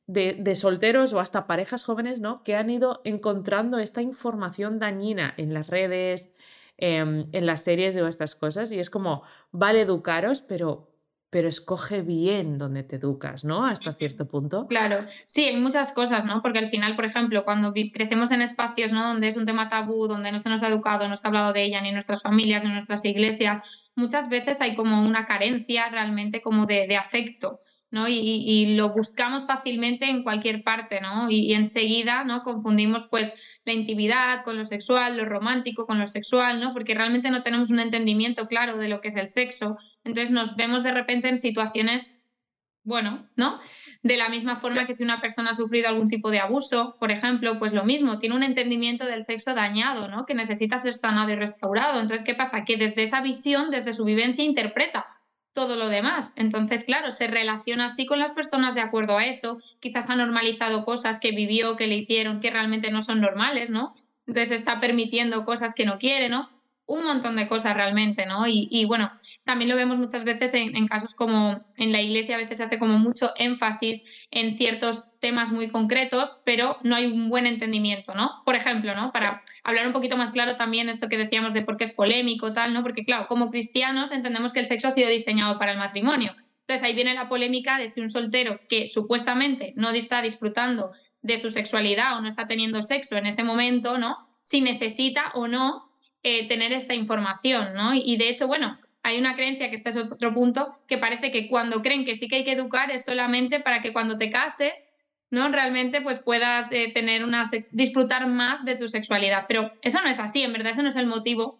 de, 0.10 0.55
solteros 0.55 1.13
o 1.13 1.19
hasta 1.19 1.46
parejas 1.46 1.84
jóvenes, 1.84 2.19
¿no? 2.19 2.43
Que 2.43 2.55
han 2.55 2.69
ido 2.72 3.01
encontrando 3.03 3.77
esta 3.77 4.01
información 4.01 4.79
dañina 4.79 5.36
en 5.38 5.53
las 5.53 5.67
redes, 5.67 6.31
em, 6.77 7.27
en 7.31 7.46
las 7.46 7.62
series 7.62 7.96
o 7.98 8.08
estas 8.08 8.34
cosas. 8.34 8.72
Y 8.72 8.79
es 8.79 8.89
como, 8.89 9.22
vale 9.51 9.81
educaros, 9.81 10.41
pero, 10.41 10.88
pero 11.29 11.48
escoge 11.48 12.01
bien 12.01 12.57
donde 12.57 12.83
te 12.83 12.95
educas, 12.95 13.43
¿no? 13.43 13.65
Hasta 13.65 13.93
cierto 13.93 14.27
punto. 14.27 14.67
Claro, 14.67 15.05
sí, 15.27 15.45
hay 15.45 15.57
muchas 15.57 15.93
cosas, 15.93 16.25
¿no? 16.25 16.41
Porque 16.41 16.59
al 16.59 16.69
final, 16.69 16.95
por 16.95 17.05
ejemplo, 17.05 17.45
cuando 17.45 17.74
crecemos 17.74 18.31
en 18.31 18.41
espacios, 18.41 18.91
¿no? 18.91 19.07
Donde 19.07 19.29
es 19.29 19.38
un 19.38 19.45
tema 19.45 19.69
tabú, 19.69 20.07
donde 20.07 20.31
no 20.31 20.39
se 20.39 20.50
nos 20.50 20.63
ha 20.63 20.69
educado, 20.69 21.07
no 21.07 21.15
se 21.15 21.27
ha 21.27 21.29
hablado 21.29 21.53
de 21.53 21.63
ella, 21.63 21.81
ni 21.81 21.89
en 21.89 21.95
nuestras 21.95 22.24
familias, 22.24 22.63
ni 22.63 22.69
en 22.69 22.75
nuestras 22.75 23.05
iglesias, 23.05 23.89
muchas 23.95 24.29
veces 24.29 24.59
hay 24.62 24.75
como 24.75 25.01
una 25.01 25.25
carencia 25.25 25.89
realmente 25.89 26.41
como 26.41 26.65
de, 26.65 26.88
de 26.88 26.98
afecto. 26.98 27.62
¿no? 27.91 28.07
Y, 28.07 28.75
lo 28.75 28.89
buscamos 28.89 29.45
fácilmente 29.45 30.09
en 30.09 30.24
cualquier 30.24 30.63
parte, 30.63 31.01
¿no? 31.01 31.29
Y, 31.29 31.53
enseguida, 31.53 32.24
¿no? 32.24 32.43
Confundimos 32.43 33.07
pues 33.09 33.33
la 33.69 33.73
intimidad 33.73 34.43
con 34.43 34.57
lo 34.57 34.65
sexual, 34.65 35.15
lo 35.15 35.25
romántico 35.25 35.85
con 35.85 35.99
lo 35.99 36.07
sexual, 36.07 36.59
¿no? 36.59 36.73
Porque 36.73 36.95
realmente 36.95 37.29
no 37.29 37.43
tenemos 37.43 37.69
un 37.69 37.79
entendimiento 37.79 38.47
claro 38.47 38.77
de 38.77 38.89
lo 38.89 38.99
que 38.99 39.09
es 39.09 39.15
el 39.15 39.29
sexo. 39.29 39.77
Entonces 40.03 40.31
nos 40.31 40.55
vemos 40.55 40.83
de 40.83 40.91
repente 40.91 41.29
en 41.29 41.39
situaciones, 41.39 42.21
bueno, 42.83 43.29
¿no? 43.35 43.59
De 44.01 44.17
la 44.17 44.29
misma 44.29 44.55
forma 44.55 44.88
que 44.88 44.93
si 44.93 45.03
una 45.03 45.21
persona 45.21 45.51
ha 45.51 45.53
sufrido 45.53 45.88
algún 45.88 46.09
tipo 46.09 46.31
de 46.31 46.39
abuso, 46.39 46.97
por 46.99 47.11
ejemplo, 47.11 47.59
pues 47.59 47.73
lo 47.73 47.83
mismo, 47.83 48.17
tiene 48.17 48.35
un 48.35 48.43
entendimiento 48.43 49.05
del 49.05 49.23
sexo 49.23 49.53
dañado, 49.53 50.07
¿no? 50.07 50.25
Que 50.25 50.33
necesita 50.33 50.79
ser 50.79 50.95
sanado 50.95 51.31
y 51.31 51.35
restaurado. 51.35 52.01
Entonces, 52.01 52.25
¿qué 52.25 52.33
pasa? 52.33 52.65
Que 52.65 52.75
desde 52.75 53.03
esa 53.03 53.21
visión, 53.21 53.69
desde 53.69 53.93
su 53.93 54.03
vivencia, 54.03 54.43
interpreta 54.43 55.05
todo 55.59 55.75
lo 55.75 55.89
demás. 55.89 56.31
Entonces, 56.37 56.85
claro, 56.85 57.11
se 57.11 57.27
relaciona 57.27 57.87
así 57.87 58.05
con 58.05 58.17
las 58.17 58.31
personas 58.31 58.75
de 58.75 58.81
acuerdo 58.81 59.17
a 59.17 59.25
eso. 59.25 59.59
Quizás 59.81 60.09
ha 60.09 60.15
normalizado 60.15 60.85
cosas 60.85 61.19
que 61.19 61.31
vivió, 61.31 61.75
que 61.75 61.85
le 61.85 61.97
hicieron, 61.97 62.39
que 62.39 62.49
realmente 62.49 62.91
no 62.91 63.01
son 63.01 63.19
normales, 63.19 63.69
¿no? 63.69 63.93
Entonces 64.25 64.51
está 64.51 64.79
permitiendo 64.79 65.43
cosas 65.43 65.73
que 65.73 65.83
no 65.85 65.99
quiere, 65.99 66.29
¿no? 66.29 66.49
Un 66.89 67.03
montón 67.03 67.36
de 67.36 67.48
cosas 67.48 67.75
realmente, 67.75 68.25
¿no? 68.25 68.46
Y, 68.48 68.84
bueno, 68.86 69.12
también 69.43 69.69
lo 69.69 69.75
vemos 69.75 70.00
muchas 70.00 70.24
veces 70.24 70.55
en, 70.55 70.88
casos 70.88 71.13
como 71.13 71.63
en 71.77 71.91
la 71.91 72.01
iglesia, 72.01 72.34
a 72.34 72.39
veces 72.39 72.58
se 72.58 72.63
hace 72.63 72.79
como 72.79 72.98
mucho 72.98 73.31
énfasis 73.38 74.01
en 74.31 74.58
ciertos 74.58 75.12
temas 75.19 75.51
muy 75.51 75.69
concretos, 75.69 76.39
pero 76.46 76.77
no 76.84 76.96
hay 76.96 77.05
un 77.05 77.29
buen 77.29 77.46
entendimiento, 77.46 78.15
¿no? 78.15 78.41
Por 78.43 78.55
ejemplo, 78.55 78.96
¿no? 78.96 79.12
Para 79.12 79.43
hablar 79.63 79.86
un 79.86 79.93
poquito 79.93 80.17
más 80.17 80.31
claro 80.31 80.58
también 80.58 80.89
esto 80.89 81.10
que 81.10 81.19
decíamos 81.19 81.53
de 81.53 81.62
por 81.62 81.77
qué 81.77 81.86
es 81.86 81.93
polémico, 81.93 82.53
tal, 82.53 82.74
¿no? 82.74 82.81
Porque 82.81 83.05
claro, 83.05 83.27
como 83.27 83.51
cristianos 83.51 84.12
entendemos 84.12 84.51
que 84.51 84.62
el 84.62 84.67
sexo 84.67 84.88
ha 84.88 84.91
sido 84.91 85.10
diseñado 85.10 85.60
para 85.60 85.74
el 85.74 85.77
matrimonio. 85.77 86.36
Entonces 86.62 86.84
ahí 86.84 86.96
viene 86.96 87.13
la 87.13 87.29
polémica 87.29 87.77
de 87.77 87.91
si 87.91 88.01
un 88.01 88.10
soltero 88.10 88.60
que 88.67 88.88
supuestamente 88.88 89.74
no 89.75 89.91
está 89.91 90.24
disfrutando 90.24 90.91
de 91.22 91.39
su 91.39 91.51
sexualidad 91.51 92.17
o 92.17 92.22
no 92.22 92.27
está 92.27 92.48
teniendo 92.48 92.81
sexo 92.81 93.15
en 93.15 93.27
ese 93.27 93.43
momento, 93.43 94.00
¿no? 94.00 94.17
Si 94.41 94.62
necesita 94.62 95.31
o 95.36 95.48
no 95.48 95.88
eh, 96.23 96.47
tener 96.47 96.73
esta 96.73 96.93
información, 96.93 97.73
¿no? 97.73 97.93
Y 97.93 98.17
de 98.17 98.29
hecho, 98.29 98.47
bueno, 98.47 98.77
hay 99.03 99.17
una 99.17 99.35
creencia, 99.35 99.69
que 99.69 99.75
este 99.75 99.89
es 99.89 99.95
otro 99.97 100.33
punto, 100.33 100.77
que 100.88 100.97
parece 100.97 101.31
que 101.31 101.47
cuando 101.47 101.81
creen 101.81 102.05
que 102.05 102.15
sí 102.15 102.27
que 102.27 102.38
hay 102.38 102.43
que 102.43 102.51
educar 102.51 102.91
es 102.91 103.05
solamente 103.05 103.59
para 103.59 103.81
que 103.81 103.93
cuando 103.93 104.17
te 104.17 104.29
cases, 104.29 104.85
¿no? 105.31 105.49
Realmente 105.49 106.01
pues 106.01 106.19
puedas 106.19 106.71
eh, 106.71 106.91
tener 106.93 107.23
una 107.23 107.43
disfrutar 107.71 108.27
más 108.27 108.65
de 108.65 108.75
tu 108.75 108.88
sexualidad. 108.89 109.45
Pero 109.47 109.71
eso 109.81 110.01
no 110.01 110.09
es 110.09 110.19
así, 110.19 110.43
en 110.43 110.53
verdad, 110.53 110.73
ese 110.73 110.83
no 110.83 110.89
es 110.89 110.95
el 110.95 111.07
motivo 111.07 111.59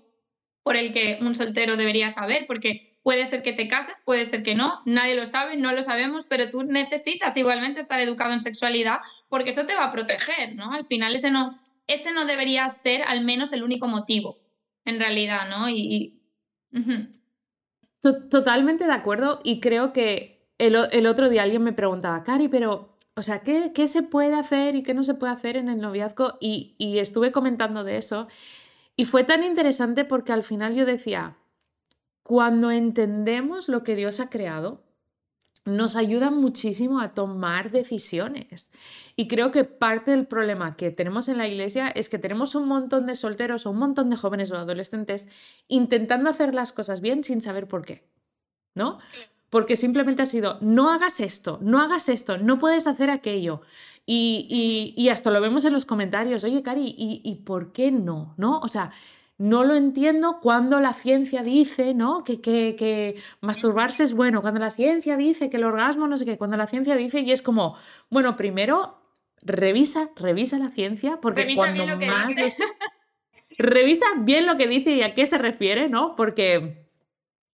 por 0.64 0.76
el 0.76 0.92
que 0.92 1.18
un 1.22 1.36
soltero 1.36 1.78
debería 1.78 2.10
saber, 2.10 2.46
porque 2.46 2.82
puede 3.02 3.26
ser 3.26 3.42
que 3.42 3.54
te 3.54 3.68
cases, 3.68 4.02
puede 4.06 4.26
ser 4.26 4.44
que 4.44 4.56
no, 4.56 4.82
nadie 4.86 5.16
lo 5.16 5.26
sabe, 5.26 5.56
no 5.56 5.72
lo 5.72 5.82
sabemos, 5.82 6.26
pero 6.30 6.50
tú 6.50 6.64
necesitas 6.64 7.38
igualmente 7.38 7.80
estar 7.80 8.00
educado 8.02 8.34
en 8.34 8.42
sexualidad 8.42 8.98
porque 9.30 9.52
eso 9.52 9.66
te 9.66 9.76
va 9.76 9.86
a 9.86 9.92
proteger, 9.92 10.56
¿no? 10.56 10.74
Al 10.74 10.86
final 10.86 11.16
ese 11.16 11.32
no, 11.32 11.58
ese 11.88 12.12
no 12.12 12.26
debería 12.26 12.70
ser 12.70 13.04
al 13.04 13.24
menos 13.24 13.54
el 13.54 13.64
único 13.64 13.88
motivo 13.88 14.38
en 14.90 15.00
realidad, 15.00 15.50
¿no? 15.50 15.70
Y, 15.70 16.16
Totalmente 18.02 18.86
de 18.86 18.94
acuerdo 18.94 19.42
y 19.44 19.60
creo 19.60 19.92
que 19.92 20.48
el, 20.58 20.76
otro 21.08 21.30
día 21.30 21.44
alguien 21.44 21.64
me 21.64 21.74
preguntaba, 21.74 22.24
Cari, 22.24 22.48
pero, 22.48 22.98
o 23.16 23.22
sea, 23.22 23.40
¿qué, 23.40 23.72
¿qué, 23.74 23.88
se 23.88 24.04
puede 24.04 24.36
hacer 24.36 24.76
y 24.76 24.84
qué 24.84 24.94
no 24.94 25.04
se 25.04 25.16
puede 25.16 25.34
hacer 25.34 25.58
en 25.58 25.68
el 25.70 25.80
noviazgo? 25.80 26.38
Y, 26.40 26.76
y 26.78 27.00
estuve 27.00 27.32
comentando 27.32 27.84
de 27.84 27.98
eso 27.98 28.28
y 28.96 29.06
fue 29.06 29.24
tan 29.24 29.46
interesante 29.46 30.04
porque 30.04 30.34
al 30.34 30.44
final 30.44 30.76
yo 30.76 30.86
decía, 30.86 31.38
cuando 32.22 32.70
entendemos 32.70 33.70
lo 33.70 33.84
que 33.84 33.96
Dios 33.96 34.20
ha 34.20 34.30
creado, 34.30 34.84
nos 35.70 35.96
ayuda 35.96 36.32
muchísimo 36.32 37.00
a 37.00 37.14
tomar 37.14 37.72
decisiones. 37.72 38.72
Y 39.16 39.28
creo 39.28 39.52
que 39.52 39.64
parte 39.64 40.12
del 40.12 40.28
problema 40.28 40.76
que 40.76 40.92
tenemos 40.92 41.28
en 41.28 41.38
la 41.38 41.48
iglesia 41.48 41.90
es 41.90 42.10
que 42.10 42.18
tenemos 42.18 42.56
un 42.56 42.68
montón 42.68 43.06
de 43.06 43.16
solteros 43.16 43.66
o 43.66 43.72
un 43.72 43.78
montón 43.78 44.10
de 44.10 44.18
jóvenes 44.18 44.52
o 44.52 44.58
adolescentes 44.58 45.28
intentando 45.68 46.30
hacer 46.30 46.54
las 46.54 46.74
cosas 46.74 47.02
bien 47.02 47.24
sin 47.24 47.42
saber 47.42 47.68
por 47.68 47.86
qué. 47.86 48.04
¿No? 48.76 49.00
Porque 49.50 49.76
simplemente 49.76 50.22
ha 50.22 50.28
sido, 50.28 50.58
no 50.62 50.92
hagas 50.92 51.20
esto, 51.20 51.58
no 51.62 51.82
hagas 51.82 52.08
esto, 52.08 52.38
no 52.38 52.60
puedes 52.60 52.86
hacer 52.86 53.10
aquello. 53.10 53.62
Y, 54.06 55.08
hasta 55.12 55.32
lo 55.32 55.42
vemos 55.42 55.66
en 55.66 55.74
los 55.74 55.86
comentarios, 55.86 56.44
oye, 56.44 56.64
Cari, 56.64 56.96
¿y, 56.98 57.22
¿y 57.24 57.36
por 57.36 57.72
qué 57.72 57.92
no? 57.92 58.34
¿No? 58.38 58.60
O 58.60 58.68
sea, 58.68 58.92
no 59.40 59.64
lo 59.64 59.76
entiendo 59.76 60.42
cuando 60.42 60.82
la 60.82 60.94
ciencia 60.94 61.44
dice, 61.44 61.94
¿no? 61.94 62.26
Que, 62.26 62.42
que, 62.42 63.16
masturbarse 63.40 64.04
es 64.04 64.14
bueno, 64.14 64.42
cuando 64.42 64.60
la 64.60 64.70
ciencia 64.70 65.16
dice 65.16 65.50
que 65.50 65.56
el 65.56 65.64
orgasmo 65.64 66.08
no 66.08 66.18
sé 66.18 66.26
qué, 66.26 66.38
cuando 66.38 66.58
la 66.58 66.68
ciencia 66.68 66.98
dice 66.98 67.22
y 67.22 67.32
es 67.32 67.42
como, 67.42 67.78
bueno, 68.10 68.36
primero 68.36 69.02
revisa, 69.42 70.10
revisa 70.18 70.60
la 70.60 70.68
ciencia, 70.68 71.20
porque 71.22 71.44
revisa 71.44 71.62
cuando 71.62 71.84
bien 71.84 71.90
lo 71.90 72.00
que 72.00 72.08
más... 72.08 72.28
Dice. 72.28 72.64
revisa 73.58 74.06
bien 74.18 74.46
lo 74.46 74.58
que 74.58 74.68
dice 74.68 74.92
y 74.92 75.04
a 75.04 75.16
qué 75.16 75.26
se 75.26 75.38
refiere, 75.38 75.88
¿no? 75.88 76.18
Porque 76.18 76.86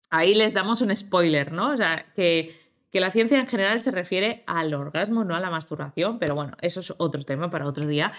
ahí 0.10 0.34
les 0.34 0.56
damos 0.56 0.82
un 0.82 0.96
spoiler, 0.96 1.52
¿no? 1.52 1.70
O 1.70 1.78
sea, 1.78 2.08
que, 2.16 2.60
que 2.92 3.00
la 3.00 3.12
ciencia 3.12 3.40
en 3.40 3.46
general 3.46 3.80
se 3.80 3.92
refiere 3.92 4.44
al 4.48 4.74
orgasmo, 4.74 5.24
no 5.24 5.36
a 5.36 5.40
la 5.40 5.52
masturbación, 5.52 6.18
pero 6.18 6.34
bueno, 6.34 6.58
eso 6.62 6.80
es 6.80 6.96
otro 6.98 7.22
tema 7.22 7.52
para 7.52 7.68
otro 7.68 7.86
día. 7.86 8.12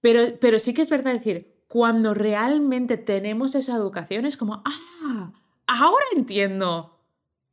Pero, 0.00 0.38
pero 0.40 0.58
sí 0.58 0.72
que 0.72 0.80
es 0.80 0.88
verdad 0.88 1.12
decir, 1.12 1.59
cuando 1.70 2.14
realmente 2.14 2.96
tenemos 2.96 3.54
esa 3.54 3.76
educación 3.76 4.26
es 4.26 4.36
como, 4.36 4.60
ah, 4.64 5.30
ahora 5.68 6.04
entiendo. 6.16 6.98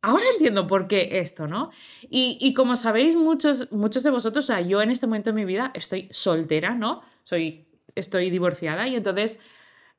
Ahora 0.01 0.23
entiendo 0.31 0.65
por 0.65 0.87
qué 0.87 1.19
esto, 1.19 1.45
¿no? 1.45 1.69
Y, 2.09 2.51
como 2.55 2.75
sabéis 2.77 3.15
muchos, 3.15 3.71
muchos 3.71 4.01
de 4.01 4.09
vosotros, 4.09 4.45
o 4.45 4.47
sea, 4.47 4.61
yo 4.61 4.81
en 4.81 4.89
este 4.89 5.05
momento 5.05 5.29
de 5.29 5.35
mi 5.35 5.45
vida 5.45 5.69
estoy 5.75 6.07
soltera, 6.09 6.73
¿no? 6.73 7.03
Soy, 7.21 7.67
estoy 7.93 8.31
divorciada 8.31 8.87
y 8.87 8.95
entonces 8.95 9.39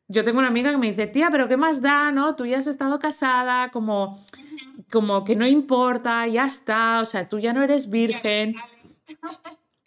yo 0.09 0.25
tengo 0.25 0.41
una 0.41 0.49
amiga 0.49 0.73
que 0.73 0.79
me 0.79 0.89
dice, 0.89 1.07
tía, 1.07 1.29
pero 1.31 1.47
¿qué 1.47 1.57
más 1.57 1.81
da, 1.81 2.11
no? 2.11 2.35
Tú 2.35 2.45
ya 2.45 2.59
has 2.59 2.67
estado 2.67 2.99
casada, 2.99 3.71
como, 3.71 4.25
como 4.91 5.23
que 5.23 5.37
no 5.37 5.47
importa, 5.47 6.27
ya 6.27 6.45
está, 6.45 7.01
o 7.03 7.07
sea, 7.07 7.29
tú 7.29 7.39
ya 7.39 7.53
no 7.53 7.63
eres 7.63 7.89
virgen, 7.89 8.57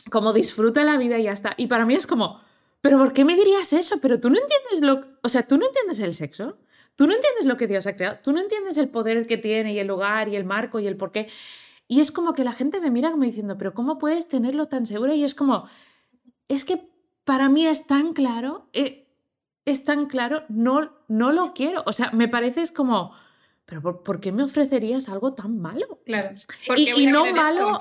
como 0.10 0.32
disfruta 0.32 0.86
la 0.86 0.96
vida 0.96 1.20
y 1.20 1.24
ya 1.24 1.34
está. 1.34 1.54
Y 1.58 1.68
para 1.68 1.86
mí 1.86 1.96
es 1.96 2.08
como, 2.08 2.40
pero 2.82 2.98
¿por 2.98 3.14
qué 3.14 3.24
me 3.24 3.36
dirías 3.36 3.74
eso? 3.74 4.00
Pero 4.02 4.20
tú 4.20 4.30
no 4.30 4.38
entiendes 4.40 4.82
lo... 4.82 5.20
O 5.22 5.30
sea, 5.30 5.48
tú 5.48 5.58
no 5.58 5.66
entiendes 5.66 6.00
el 6.00 6.16
sexo. 6.16 6.58
Tú 6.96 7.08
no 7.08 7.14
entiendes 7.14 7.46
lo 7.46 7.56
que 7.56 7.68
Dios 7.68 7.86
ha 7.88 7.96
creado. 7.96 8.18
Tú 8.24 8.32
no 8.34 8.40
entiendes 8.40 8.78
el 8.78 8.90
poder 8.90 9.28
que 9.28 9.38
tiene 9.38 9.74
y 9.74 9.80
el 9.80 9.88
lugar 9.88 10.30
y 10.30 10.36
el 10.36 10.46
marco 10.46 10.80
y 10.80 10.88
el 10.88 10.98
por 10.98 11.12
qué. 11.12 11.30
Y 11.88 12.00
es 12.00 12.12
como 12.12 12.34
que 12.34 12.44
la 12.44 12.54
gente 12.54 12.80
me 12.80 12.90
mira 12.90 13.12
como 13.12 13.24
diciendo, 13.24 13.58
pero 13.58 13.74
¿cómo 13.74 14.00
puedes 14.00 14.28
tenerlo 14.28 14.68
tan 14.68 14.86
seguro? 14.86 15.14
Y 15.14 15.24
es 15.24 15.36
como, 15.36 15.68
es 16.48 16.66
que 16.66 16.90
para 17.24 17.50
mí 17.50 17.68
es 17.68 17.86
tan 17.86 18.14
claro, 18.14 18.68
eh, 18.74 19.08
es 19.66 19.86
tan 19.86 20.06
claro, 20.08 20.44
no, 20.50 20.92
no 21.08 21.32
lo 21.32 21.54
quiero. 21.54 21.84
O 21.86 21.94
sea, 21.94 22.12
me 22.12 22.28
parece 22.28 22.62
es 22.62 22.72
como, 22.72 23.14
pero 23.66 24.04
¿por, 24.04 24.20
qué 24.20 24.32
me 24.32 24.44
ofrecerías 24.44 25.08
algo 25.08 25.34
tan 25.34 25.60
malo? 25.60 26.02
Claro. 26.06 26.34
Y, 26.76 27.04
y 27.04 27.06
no 27.08 27.32
malo... 27.34 27.78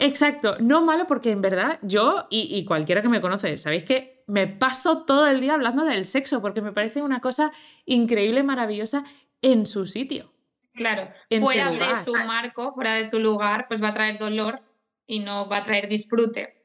Exacto, 0.00 0.56
no 0.60 0.82
malo 0.82 1.06
porque 1.08 1.30
en 1.32 1.40
verdad 1.40 1.80
yo 1.82 2.26
y, 2.30 2.64
cualquiera 2.64 3.02
que 3.02 3.08
me 3.08 3.20
conoce, 3.20 3.56
sabéis 3.56 3.82
que 3.82 4.22
me 4.28 4.46
paso 4.46 5.04
todo 5.04 5.26
el 5.26 5.40
día 5.40 5.54
hablando 5.54 5.84
del 5.84 6.04
sexo 6.04 6.40
porque 6.40 6.60
me 6.60 6.72
parece 6.72 7.02
una 7.02 7.20
cosa 7.20 7.50
increíble, 7.84 8.44
maravillosa 8.44 9.04
en 9.42 9.66
su 9.66 9.86
sitio. 9.86 10.32
Claro, 10.74 11.10
fuera 11.40 11.70
de 11.70 11.96
su 11.96 12.12
marco, 12.12 12.72
fuera 12.74 12.94
de 12.94 13.06
su 13.06 13.18
lugar, 13.18 13.66
pues 13.68 13.82
va 13.82 13.88
a 13.88 13.94
traer 13.94 14.18
dolor 14.18 14.60
y 15.04 15.18
no 15.18 15.48
va 15.48 15.58
a 15.58 15.64
traer 15.64 15.88
disfrute. 15.88 16.57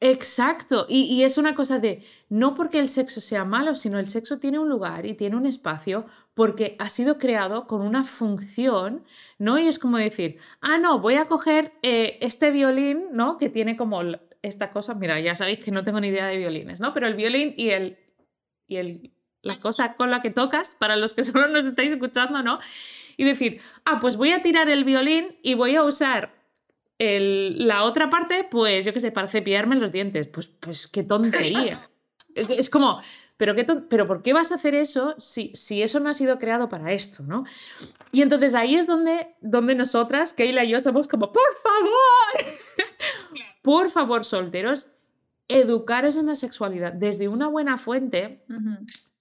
Exacto, 0.00 0.84
y, 0.90 1.22
es 1.22 1.38
una 1.38 1.54
cosa 1.54 1.78
de, 1.78 2.04
no 2.28 2.54
porque 2.54 2.78
el 2.78 2.90
sexo 2.90 3.22
sea 3.22 3.46
malo, 3.46 3.74
sino 3.74 3.98
el 3.98 4.08
sexo 4.08 4.38
tiene 4.38 4.58
un 4.58 4.68
lugar 4.68 5.06
y 5.06 5.14
tiene 5.14 5.36
un 5.36 5.46
espacio 5.46 6.04
porque 6.34 6.76
ha 6.78 6.90
sido 6.90 7.16
creado 7.16 7.66
con 7.66 7.80
una 7.80 8.04
función, 8.04 9.04
¿no? 9.38 9.58
Y 9.58 9.68
es 9.68 9.78
como 9.78 9.96
decir, 9.96 10.38
ah, 10.60 10.76
no, 10.76 11.00
voy 11.00 11.14
a 11.14 11.24
coger 11.24 11.72
eh, 11.82 12.18
este 12.20 12.50
violín, 12.50 13.06
¿no? 13.12 13.38
Que 13.38 13.48
tiene 13.48 13.78
como 13.78 14.02
esta 14.42 14.70
cosa, 14.70 14.94
mira, 14.94 15.18
ya 15.18 15.34
sabéis 15.34 15.60
que 15.60 15.70
no 15.70 15.82
tengo 15.82 15.98
ni 15.98 16.08
idea 16.08 16.26
de 16.26 16.36
violines, 16.36 16.78
¿no? 16.78 16.92
Pero 16.92 17.06
el 17.06 17.14
violín 17.14 17.54
y 17.56 17.70
el, 17.70 17.96
y 18.66 18.76
el, 18.76 19.14
la 19.40 19.58
cosa 19.58 19.94
con 19.96 20.10
la 20.10 20.20
que 20.20 20.30
tocas, 20.30 20.74
para 20.74 20.96
los 20.96 21.14
que 21.14 21.24
solo 21.24 21.48
nos 21.48 21.64
estáis 21.64 21.90
escuchando, 21.90 22.42
¿no? 22.42 22.58
Y 23.16 23.24
decir, 23.24 23.62
ah, 23.86 23.98
pues 23.98 24.18
voy 24.18 24.32
a 24.32 24.42
tirar 24.42 24.68
el 24.68 24.84
violín 24.84 25.38
y 25.42 25.54
voy 25.54 25.74
a 25.74 25.84
usar 25.84 26.35
la 26.98 27.82
otra 27.82 28.08
parte, 28.10 28.46
pues 28.50 28.84
yo 28.84 28.92
qué 28.92 29.00
sé, 29.00 29.12
para 29.12 29.28
cepillarme 29.28 29.76
los 29.76 29.92
dientes. 29.92 30.26
Pues, 30.28 30.48
pues 30.48 30.86
qué 30.86 31.02
tontería. 31.02 31.80
es, 32.34 32.70
como, 32.70 33.00
¿pero, 33.36 33.54
qué 33.54 33.64
¿pero 33.64 34.06
por 34.06 34.22
qué 34.22 34.32
vas 34.32 34.52
a 34.52 34.56
hacer 34.56 34.74
eso 34.74 35.14
si, 35.18 35.52
si 35.54 35.82
eso 35.82 36.00
no 36.00 36.08
ha 36.08 36.14
sido 36.14 36.38
creado 36.38 36.68
para 36.68 36.92
esto, 36.92 37.22
no? 37.22 37.44
Y 38.12 38.22
entonces 38.22 38.54
ahí 38.54 38.76
es 38.76 38.86
donde, 38.86 39.34
donde 39.40 39.74
nosotras, 39.74 40.32
Keila 40.32 40.64
y 40.64 40.70
yo, 40.70 40.80
somos 40.80 41.08
como, 41.08 41.32
por 41.32 41.54
favor, 41.62 42.54
por 43.62 43.90
favor, 43.90 44.24
solteros, 44.24 44.88
educaros 45.48 46.16
en 46.16 46.26
la 46.26 46.34
sexualidad 46.34 46.92
desde 46.92 47.28
una 47.28 47.48
buena 47.48 47.78
fuente. 47.78 48.44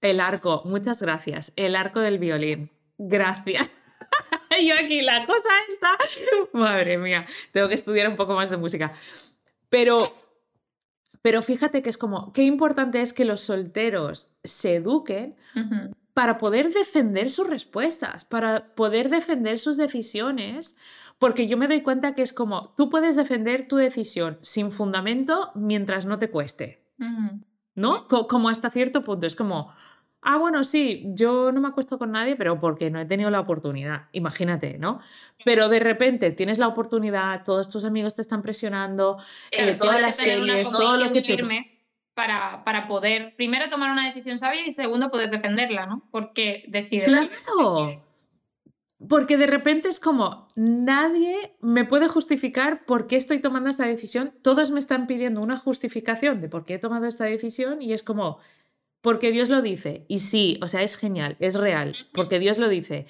El 0.01 0.19
arco, 0.19 0.61
muchas 0.65 1.01
gracias. 1.01 1.53
El 1.55 1.75
arco 1.75 1.99
del 1.99 2.19
violín. 2.19 2.71
Gracias. 2.97 3.81
yo 4.67 4.75
aquí 4.75 5.01
la 5.01 5.25
cosa 5.25 5.49
está. 5.69 5.97
Madre 6.53 6.97
mía, 6.97 7.25
tengo 7.51 7.67
que 7.67 7.73
estudiar 7.73 8.07
un 8.07 8.15
poco 8.15 8.33
más 8.33 8.49
de 8.49 8.57
música. 8.57 8.93
Pero, 9.69 10.15
pero 11.21 11.41
fíjate 11.41 11.81
que 11.81 11.89
es 11.89 11.97
como, 11.97 12.31
qué 12.33 12.43
importante 12.43 13.01
es 13.01 13.13
que 13.13 13.25
los 13.25 13.41
solteros 13.41 14.31
se 14.43 14.75
eduquen 14.75 15.35
para 16.13 16.37
poder 16.37 16.71
defender 16.71 17.29
sus 17.29 17.47
respuestas, 17.47 18.25
para 18.25 18.73
poder 18.75 19.09
defender 19.09 19.59
sus 19.59 19.77
decisiones. 19.77 20.77
Porque 21.17 21.47
yo 21.47 21.57
me 21.57 21.67
doy 21.67 21.81
cuenta 21.81 22.13
que 22.13 22.21
es 22.21 22.33
como, 22.33 22.73
tú 22.75 22.89
puedes 22.89 23.15
defender 23.15 23.69
tu 23.69 23.77
decisión 23.77 24.37
sin 24.41 24.71
fundamento 24.71 25.51
mientras 25.55 26.05
no 26.05 26.19
te 26.19 26.29
cueste. 26.29 26.83
¿No? 27.73 28.07
Como 28.07 28.49
hasta 28.49 28.69
cierto 28.69 29.03
punto. 29.03 29.25
Es 29.25 29.35
como, 29.35 29.73
Ah, 30.27 30.37
bueno, 30.37 30.63
sí, 30.63 31.03
yo 31.09 31.51
no 31.51 31.61
me 31.61 31.67
acuesto 31.67 31.99
con 31.99 32.11
nadie, 32.11 32.35
pero 32.35 32.59
porque 32.59 32.89
no 32.89 32.99
he 32.99 33.05
tenido 33.05 33.29
la 33.29 33.39
oportunidad. 33.39 34.07
Imagínate, 34.11 34.79
¿no? 34.79 34.99
Pero 35.43 35.69
de 35.69 35.79
repente 35.79 36.31
tienes 36.31 36.57
la 36.57 36.67
oportunidad, 36.67 37.43
todos 37.43 37.69
tus 37.69 37.85
amigos 37.85 38.15
te 38.15 38.23
están 38.23 38.41
presionando, 38.41 39.19
eh, 39.51 39.75
todas 39.75 40.01
las 40.01 40.15
series, 40.15 40.67
todo 40.67 40.97
lo 40.97 41.13
que 41.13 41.21
firme 41.21 41.79
para, 42.15 42.63
para 42.63 42.87
poder, 42.87 43.35
primero, 43.35 43.69
tomar 43.69 43.91
una 43.91 44.07
decisión 44.07 44.39
sabia 44.39 44.65
y 44.65 44.73
segundo, 44.73 45.11
poder 45.11 45.29
defenderla, 45.29 45.85
¿no? 45.85 46.01
Porque 46.09 46.65
decides. 46.69 47.05
Claro. 47.07 48.03
Porque 49.07 49.37
de 49.37 49.45
repente 49.45 49.89
es 49.89 49.99
como, 49.99 50.47
nadie 50.55 51.55
me 51.61 51.85
puede 51.85 52.07
justificar 52.07 52.83
por 52.85 53.05
qué 53.05 53.17
estoy 53.17 53.41
tomando 53.41 53.69
esta 53.69 53.85
decisión. 53.85 54.33
Todos 54.41 54.71
me 54.71 54.79
están 54.79 55.05
pidiendo 55.05 55.41
una 55.41 55.57
justificación 55.57 56.41
de 56.41 56.49
por 56.49 56.65
qué 56.65 56.75
he 56.75 56.79
tomado 56.79 57.05
esta 57.05 57.25
decisión 57.25 57.83
y 57.83 57.93
es 57.93 58.01
como, 58.01 58.39
porque 59.05 59.31
Dios 59.31 59.49
lo 59.49 59.61
dice. 59.61 60.03
Y 60.07 60.17
sí, 60.17 60.57
o 60.63 60.67
sea, 60.67 60.81
es 60.81 60.97
genial, 60.97 61.37
es 61.39 61.53
real, 61.53 61.95
porque 62.11 62.39
Dios 62.39 62.57
lo 62.57 62.67
dice. 62.67 63.05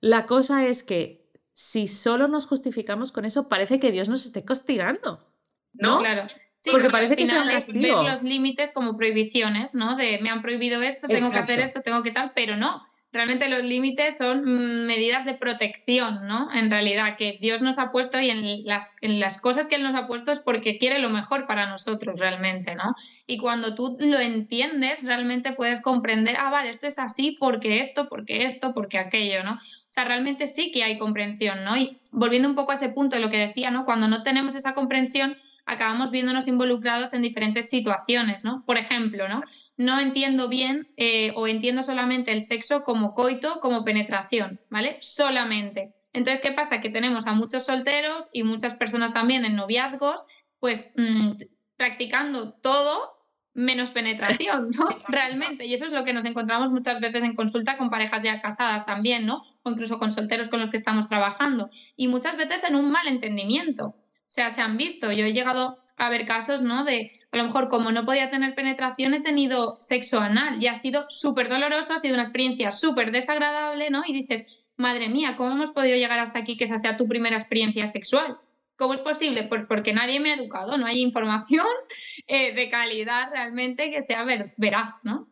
La 0.00 0.26
cosa 0.26 0.66
es 0.66 0.82
que 0.82 1.30
si 1.52 1.86
solo 1.86 2.26
nos 2.26 2.46
justificamos 2.46 3.12
con 3.12 3.24
eso, 3.24 3.48
parece 3.48 3.78
que 3.78 3.92
Dios 3.92 4.08
nos 4.08 4.26
esté 4.26 4.44
castigando. 4.44 5.24
¿No? 5.72 6.00
Claro. 6.00 6.26
porque 6.72 6.90
parece 6.90 7.14
que 7.14 7.22
es 7.22 7.32
un 7.68 7.80
ver 7.80 7.92
los 7.92 8.24
límites 8.24 8.72
como 8.72 8.96
prohibiciones, 8.96 9.72
¿no? 9.76 9.94
De 9.94 10.18
me 10.20 10.30
han 10.30 10.42
prohibido 10.42 10.82
esto, 10.82 11.06
tengo 11.06 11.30
que 11.30 11.38
hacer 11.38 11.60
esto, 11.60 11.80
tengo 11.80 12.02
que 12.02 12.10
tal, 12.10 12.32
pero 12.34 12.56
no 12.56 12.89
realmente 13.12 13.48
los 13.48 13.62
límites 13.62 14.16
son 14.18 14.42
mm, 14.42 14.86
medidas 14.86 15.24
de 15.24 15.34
protección, 15.34 16.26
¿no? 16.26 16.52
En 16.52 16.70
realidad, 16.70 17.16
que 17.16 17.38
Dios 17.40 17.62
nos 17.62 17.78
ha 17.78 17.90
puesto 17.90 18.20
y 18.20 18.30
en 18.30 18.64
las, 18.64 18.94
en 19.00 19.18
las 19.18 19.40
cosas 19.40 19.66
que 19.66 19.76
Él 19.76 19.82
nos 19.82 19.94
ha 19.94 20.06
puesto 20.06 20.32
es 20.32 20.40
porque 20.40 20.78
quiere 20.78 20.98
lo 20.98 21.10
mejor 21.10 21.46
para 21.46 21.68
nosotros 21.68 22.18
realmente, 22.20 22.74
¿no? 22.74 22.94
Y 23.26 23.38
cuando 23.38 23.74
tú 23.74 23.96
lo 24.00 24.18
entiendes, 24.18 25.02
realmente 25.02 25.52
puedes 25.52 25.80
comprender, 25.80 26.36
ah, 26.38 26.50
vale, 26.50 26.70
esto 26.70 26.86
es 26.86 26.98
así 26.98 27.36
porque 27.38 27.80
esto, 27.80 28.08
porque 28.08 28.44
esto, 28.44 28.72
porque 28.72 28.98
aquello, 28.98 29.42
¿no? 29.42 29.54
O 29.54 29.92
sea, 29.92 30.04
realmente 30.04 30.46
sí 30.46 30.70
que 30.70 30.84
hay 30.84 30.98
comprensión, 30.98 31.64
¿no? 31.64 31.76
Y 31.76 31.98
volviendo 32.12 32.48
un 32.48 32.54
poco 32.54 32.70
a 32.70 32.74
ese 32.74 32.90
punto 32.90 33.16
de 33.16 33.22
lo 33.22 33.30
que 33.30 33.38
decía, 33.38 33.70
¿no? 33.70 33.84
Cuando 33.84 34.06
no 34.06 34.22
tenemos 34.22 34.54
esa 34.54 34.74
comprensión, 34.74 35.36
acabamos 35.66 36.10
viéndonos 36.10 36.48
involucrados 36.48 37.12
en 37.12 37.22
diferentes 37.22 37.70
situaciones, 37.70 38.44
¿no? 38.44 38.64
Por 38.66 38.78
ejemplo, 38.78 39.28
¿no? 39.28 39.42
No 39.76 40.00
entiendo 40.00 40.48
bien 40.48 40.92
eh, 40.96 41.32
o 41.36 41.46
entiendo 41.46 41.82
solamente 41.82 42.32
el 42.32 42.42
sexo 42.42 42.82
como 42.84 43.14
coito, 43.14 43.60
como 43.60 43.84
penetración, 43.84 44.60
¿vale? 44.70 44.98
Solamente. 45.00 45.90
Entonces, 46.12 46.40
¿qué 46.40 46.52
pasa? 46.52 46.80
Que 46.80 46.90
tenemos 46.90 47.26
a 47.26 47.32
muchos 47.32 47.64
solteros 47.64 48.28
y 48.32 48.42
muchas 48.42 48.74
personas 48.74 49.14
también 49.14 49.44
en 49.44 49.56
noviazgos, 49.56 50.24
pues 50.58 50.92
mm, 50.96 51.32
practicando 51.76 52.52
todo 52.54 53.20
menos 53.54 53.90
penetración, 53.90 54.70
¿no? 54.70 54.88
Realmente. 55.08 55.66
Y 55.66 55.74
eso 55.74 55.84
es 55.84 55.92
lo 55.92 56.04
que 56.04 56.12
nos 56.12 56.24
encontramos 56.24 56.70
muchas 56.70 57.00
veces 57.00 57.22
en 57.22 57.34
consulta 57.34 57.76
con 57.76 57.90
parejas 57.90 58.22
ya 58.22 58.40
casadas 58.40 58.86
también, 58.86 59.26
¿no? 59.26 59.42
O 59.62 59.70
incluso 59.70 59.98
con 59.98 60.12
solteros 60.12 60.48
con 60.48 60.60
los 60.60 60.70
que 60.70 60.76
estamos 60.76 61.08
trabajando. 61.08 61.70
Y 61.96 62.08
muchas 62.08 62.36
veces 62.36 62.64
en 62.64 62.76
un 62.76 62.90
mal 62.90 63.06
entendimiento. 63.08 63.94
Sea, 64.30 64.48
se 64.48 64.60
han 64.60 64.76
visto. 64.76 65.10
Yo 65.10 65.24
he 65.24 65.32
llegado 65.32 65.82
a 65.96 66.08
ver 66.08 66.24
casos, 66.24 66.62
¿no? 66.62 66.84
De 66.84 67.20
a 67.32 67.36
lo 67.36 67.42
mejor 67.42 67.68
como 67.68 67.90
no 67.90 68.06
podía 68.06 68.30
tener 68.30 68.54
penetración, 68.54 69.12
he 69.12 69.22
tenido 69.22 69.76
sexo 69.80 70.20
anal 70.20 70.62
y 70.62 70.68
ha 70.68 70.76
sido 70.76 71.06
súper 71.08 71.48
doloroso, 71.48 71.94
ha 71.94 71.98
sido 71.98 72.14
una 72.14 72.22
experiencia 72.22 72.70
súper 72.70 73.10
desagradable, 73.10 73.90
¿no? 73.90 74.04
Y 74.06 74.12
dices, 74.12 74.64
madre 74.76 75.08
mía, 75.08 75.34
¿cómo 75.36 75.50
hemos 75.50 75.72
podido 75.72 75.96
llegar 75.96 76.20
hasta 76.20 76.38
aquí 76.38 76.56
que 76.56 76.64
esa 76.64 76.78
sea 76.78 76.96
tu 76.96 77.08
primera 77.08 77.36
experiencia 77.36 77.88
sexual? 77.88 78.38
¿Cómo 78.76 78.94
es 78.94 79.00
posible? 79.00 79.50
porque 79.68 79.92
nadie 79.92 80.20
me 80.20 80.30
ha 80.30 80.36
educado, 80.36 80.78
no 80.78 80.86
hay 80.86 81.00
información 81.00 81.66
eh, 82.28 82.54
de 82.54 82.70
calidad 82.70 83.30
realmente 83.32 83.90
que 83.90 84.00
sea 84.00 84.24
veraz, 84.56 84.94
¿no? 85.02 85.28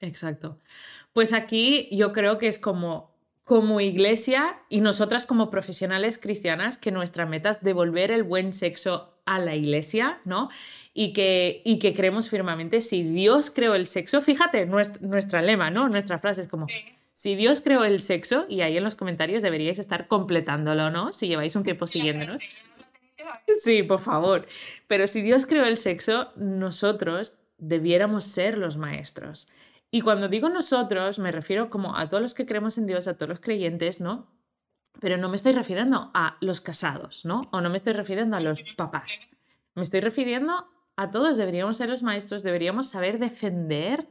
Exacto. 0.00 0.58
Pues 1.12 1.32
aquí 1.32 1.88
yo 1.92 2.12
creo 2.12 2.38
que 2.38 2.48
es 2.48 2.58
como 2.58 3.09
como 3.50 3.80
iglesia 3.80 4.60
y 4.68 4.80
nosotras 4.80 5.26
como 5.26 5.50
profesionales 5.50 6.18
cristianas 6.18 6.78
que 6.78 6.92
nuestra 6.92 7.26
meta 7.26 7.50
es 7.50 7.60
devolver 7.64 8.12
el 8.12 8.22
buen 8.22 8.52
sexo 8.52 9.12
a 9.26 9.40
la 9.40 9.56
iglesia, 9.56 10.20
¿no? 10.24 10.50
Y 10.94 11.12
que, 11.12 11.60
y 11.64 11.80
que 11.80 11.92
creemos 11.92 12.30
firmemente, 12.30 12.80
si 12.80 13.02
Dios 13.02 13.50
creó 13.50 13.74
el 13.74 13.88
sexo, 13.88 14.22
fíjate, 14.22 14.66
nuestra, 14.66 15.42
lema, 15.42 15.68
¿no? 15.68 15.88
Nuestra 15.88 16.20
frase 16.20 16.42
es 16.42 16.46
como, 16.46 16.68
si 17.12 17.34
Dios 17.34 17.60
creó 17.60 17.82
el 17.82 18.02
sexo, 18.02 18.46
y 18.48 18.60
ahí 18.60 18.76
en 18.76 18.84
los 18.84 18.94
comentarios 18.94 19.42
deberíais 19.42 19.80
estar 19.80 20.06
completándolo, 20.06 20.90
¿no? 20.90 21.12
Si 21.12 21.26
lleváis 21.26 21.56
un 21.56 21.64
tiempo 21.64 21.88
siguiéndonos. 21.88 22.40
Sí, 23.56 23.82
por 23.82 23.98
favor. 23.98 24.46
Pero 24.86 25.08
si 25.08 25.22
Dios 25.22 25.44
creó 25.44 25.64
el 25.64 25.76
sexo, 25.76 26.32
nosotros 26.36 27.40
debiéramos 27.58 28.22
ser 28.22 28.56
los 28.56 28.76
maestros. 28.76 29.48
Y 29.90 30.02
cuando 30.02 30.28
digo 30.28 30.48
nosotros, 30.48 31.18
me 31.18 31.32
refiero 31.32 31.70
como 31.70 31.96
a 31.96 32.08
todos 32.08 32.22
los 32.22 32.34
que 32.34 32.46
creemos 32.46 32.78
en 32.78 32.86
Dios, 32.86 33.08
a 33.08 33.16
todos 33.16 33.28
los 33.28 33.40
creyentes, 33.40 34.00
¿no? 34.00 34.30
Pero 35.00 35.16
no 35.16 35.28
me 35.28 35.36
estoy 35.36 35.52
refiriendo 35.52 36.10
a 36.14 36.36
los 36.40 36.60
casados, 36.60 37.24
¿no? 37.24 37.40
O 37.52 37.60
no 37.60 37.70
me 37.70 37.76
estoy 37.76 37.92
refiriendo 37.92 38.36
a 38.36 38.40
los 38.40 38.62
papás. 38.74 39.28
Me 39.74 39.82
estoy 39.82 40.00
refiriendo 40.00 40.68
a 40.96 41.10
todos, 41.10 41.38
deberíamos 41.38 41.76
ser 41.76 41.88
los 41.88 42.02
maestros, 42.02 42.42
deberíamos 42.42 42.88
saber 42.88 43.18
defender 43.18 44.08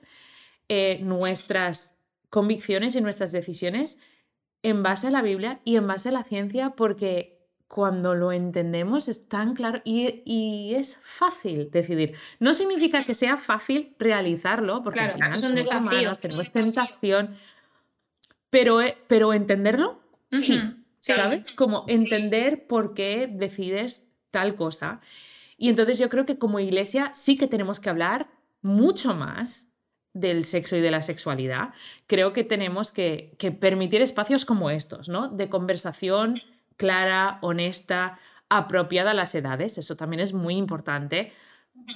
eh, 0.67 0.99
nuestras 1.01 1.99
convicciones 2.29 2.95
y 2.95 3.01
nuestras 3.01 3.31
decisiones 3.31 3.99
en 4.63 4.83
base 4.83 5.07
a 5.07 5.11
la 5.11 5.21
Biblia 5.21 5.61
y 5.63 5.77
en 5.77 5.87
base 5.87 6.09
a 6.09 6.11
la 6.11 6.23
ciencia, 6.23 6.71
porque 6.71 7.38
cuando 7.69 8.15
lo 8.15 8.31
entendemos 8.31 9.07
es 9.07 9.29
tan 9.29 9.53
claro 9.53 9.79
y, 9.85 10.73
es 10.73 10.97
fácil 11.03 11.69
decidir. 11.69 12.15
No 12.39 12.55
significa 12.55 13.03
que 13.03 13.13
sea 13.13 13.37
fácil 13.37 13.95
realizarlo, 13.99 14.83
porque 14.83 15.01
al 15.01 15.11
final 15.11 15.35
somos 15.35 15.67
humanos, 15.67 16.19
tenemos 16.19 16.51
tentación, 16.51 17.37
pero, 18.49 18.81
eh, 18.81 18.97
pero 19.07 19.33
entenderlo, 19.33 20.01
sí, 20.31 20.59
¿sabes? 20.97 21.51
Como 21.51 21.85
entender 21.87 22.65
por 22.65 22.95
qué 22.95 23.29
decides 23.31 24.07
tal 24.31 24.55
cosa. 24.55 24.99
Y 25.55 25.69
entonces 25.69 25.99
yo 25.99 26.09
creo 26.09 26.25
que 26.25 26.39
como 26.39 26.59
iglesia 26.59 27.11
sí 27.13 27.37
que 27.37 27.45
tenemos 27.45 27.79
que 27.79 27.91
hablar 27.91 28.31
mucho 28.63 29.15
más 29.15 29.67
del 30.13 30.43
sexo 30.43 30.75
y 30.75 30.81
de 30.81 30.89
la 30.89 31.03
sexualidad. 31.03 31.75
Creo 32.07 32.33
que 32.33 32.43
tenemos 32.43 32.91
que, 32.91 33.35
que 33.37 33.51
permitir 33.51 34.01
espacios 34.01 34.43
como 34.43 34.71
estos, 34.71 35.07
¿no? 35.07 35.27
De 35.27 35.49
conversación 35.49 36.41
clara, 36.79 37.39
honesta, 37.41 38.17
apropiada 38.47 39.11
a 39.11 39.13
las 39.13 39.35
edades, 39.35 39.77
eso 39.77 39.97
también 39.97 40.21
es 40.21 40.31
muy 40.31 40.55
importante, 40.55 41.33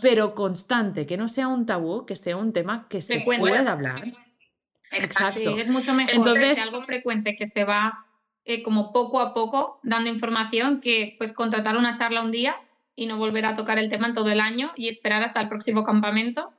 pero 0.01 0.35
constante, 0.35 1.05
que 1.05 1.15
no 1.15 1.29
sea 1.29 1.47
un 1.47 1.65
tabú, 1.65 2.05
que 2.05 2.17
sea 2.17 2.35
un 2.35 2.51
tema 2.51 2.87
que 2.89 3.01
se, 3.01 3.21
pueda 3.21 3.71
hablar. 3.71 4.03
Exacto. 4.91 5.57
es 5.57 5.69
mucho 5.69 5.93
mejor 5.93 6.13
Entonces, 6.13 6.59
algo 6.59 6.83
frecuente 6.83 7.37
que 7.37 7.47
se 7.47 7.63
va 7.63 7.97
eh, 8.43 8.61
como 8.61 8.91
poco 8.91 9.21
a 9.21 9.33
poco 9.33 9.79
dando 9.83 10.09
información 10.09 10.81
que 10.81 11.15
pues 11.17 11.31
contratar 11.31 11.77
una 11.77 11.97
charla 11.97 12.21
un 12.21 12.31
día 12.31 12.57
y 12.93 13.05
no 13.05 13.17
volver 13.17 13.45
a 13.45 13.55
tocar 13.55 13.79
el 13.79 13.89
tema 13.89 14.07
en 14.07 14.13
todo 14.13 14.29
el 14.29 14.41
año 14.41 14.73
y 14.75 14.89
esperar 14.89 15.23
hasta 15.23 15.39
el 15.39 15.47
próximo 15.47 15.85
campamento, 15.85 16.51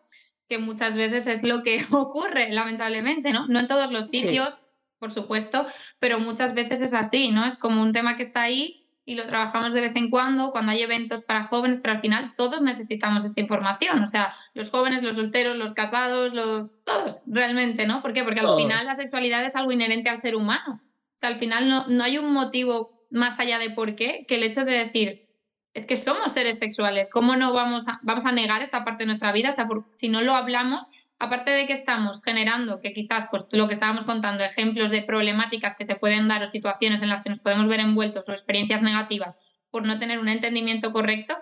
que 0.49 0.57
muchas 0.57 0.97
veces 0.97 1.27
es 1.27 1.43
lo 1.43 1.63
que 1.63 1.85
ocurre, 1.91 2.51
lamentablemente, 2.51 3.33
¿no? 3.33 3.47
No 3.49 3.61
en 3.61 3.69
todos 3.69 3.93
los 3.93 4.09
sitios, 4.09 4.55
por 4.99 5.13
supuesto, 5.13 5.67
pero 5.99 6.19
muchas 6.19 6.55
veces 6.55 6.81
es 6.81 6.95
así, 6.95 7.31
¿no? 7.31 7.45
Es 7.47 7.59
como 7.59 7.83
un 7.83 7.93
tema 7.93 8.17
que 8.17 8.25
está 8.25 8.43
ahí 8.43 8.85
y 9.07 9.17
lo 9.17 9.27
trabajamos 9.27 9.75
de 9.75 9.83
vez 9.83 9.93
en 9.97 10.11
cuando, 10.11 10.51
cuando 10.51 10.73
hay 10.73 10.81
eventos 10.81 11.25
para 11.25 11.45
jóvenes, 11.45 11.81
pero 11.83 11.95
al 11.95 12.01
final 12.01 12.35
todos 12.37 12.63
necesitamos 12.63 13.25
esta 13.25 13.41
información, 13.41 14.03
o 14.03 14.09
sea, 14.09 14.35
los 14.55 14.71
jóvenes, 14.71 15.03
los 15.03 15.15
solteros, 15.15 15.57
los 15.57 15.75
casados, 15.75 16.33
los 16.33 16.71
todos, 16.85 17.23
realmente, 17.27 17.87
¿no? 17.87 18.01
¿Por 18.01 18.15
qué? 18.15 18.25
Porque 18.25 18.41
al 18.41 18.57
final 18.57 18.87
la 18.87 18.97
sexualidad 18.97 19.45
es 19.45 19.55
algo 19.55 19.73
inherente 19.73 20.09
al 20.09 20.23
ser 20.23 20.37
humano. 20.37 20.81
O 20.81 21.19
sea, 21.19 21.29
al 21.29 21.39
final 21.39 21.69
no, 21.69 21.87
no 21.87 22.03
hay 22.03 22.19
un 22.19 22.33
motivo 22.33 23.07
más 23.11 23.39
allá 23.39 23.59
de 23.59 23.71
por 23.71 23.95
qué 23.95 24.25
que 24.27 24.37
el 24.37 24.43
hecho 24.43 24.65
de 24.65 24.73
decir, 24.73 25.29
es 25.75 25.87
que 25.87 25.97
somos 25.97 26.33
seres 26.33 26.59
sexuales, 26.59 27.11
¿cómo 27.11 27.37
no 27.37 27.53
vamos 27.53 27.89
a, 27.89 28.01
vamos 28.03 28.25
a 28.25 28.33
negar 28.33 28.63
esta 28.63 28.85
parte 28.85 29.03
de 29.03 29.09
nuestra 29.09 29.33
vida? 29.33 29.51
si 29.97 30.09
no 30.09 30.23
lo 30.23 30.35
hablamos, 30.35 30.85
aparte 31.25 31.51
de 31.51 31.67
que 31.67 31.73
estamos 31.73 32.23
generando, 32.23 32.81
que 32.81 32.93
quizás 32.93 33.27
pues 33.31 33.47
lo 33.53 33.69
que 33.69 33.75
estábamos 33.75 34.05
contando, 34.05 34.45
ejemplos 34.45 34.91
de 34.91 35.03
problemáticas 35.03 35.77
que 35.77 35.85
se 35.85 35.97
pueden 35.97 36.29
dar 36.29 36.43
o 36.43 36.51
situaciones 36.51 37.03
en 37.03 37.09
las 37.09 37.23
que 37.23 37.31
nos 37.31 37.41
podemos 37.41 37.67
ver 37.67 37.81
envueltos 37.81 38.29
o 38.29 38.33
experiencias 38.33 38.83
negativas 38.83 39.35
por 39.71 39.87
no 39.87 39.99
tener 39.99 40.19
un 40.19 40.29
entendimiento 40.29 40.93
correcto, 40.93 41.37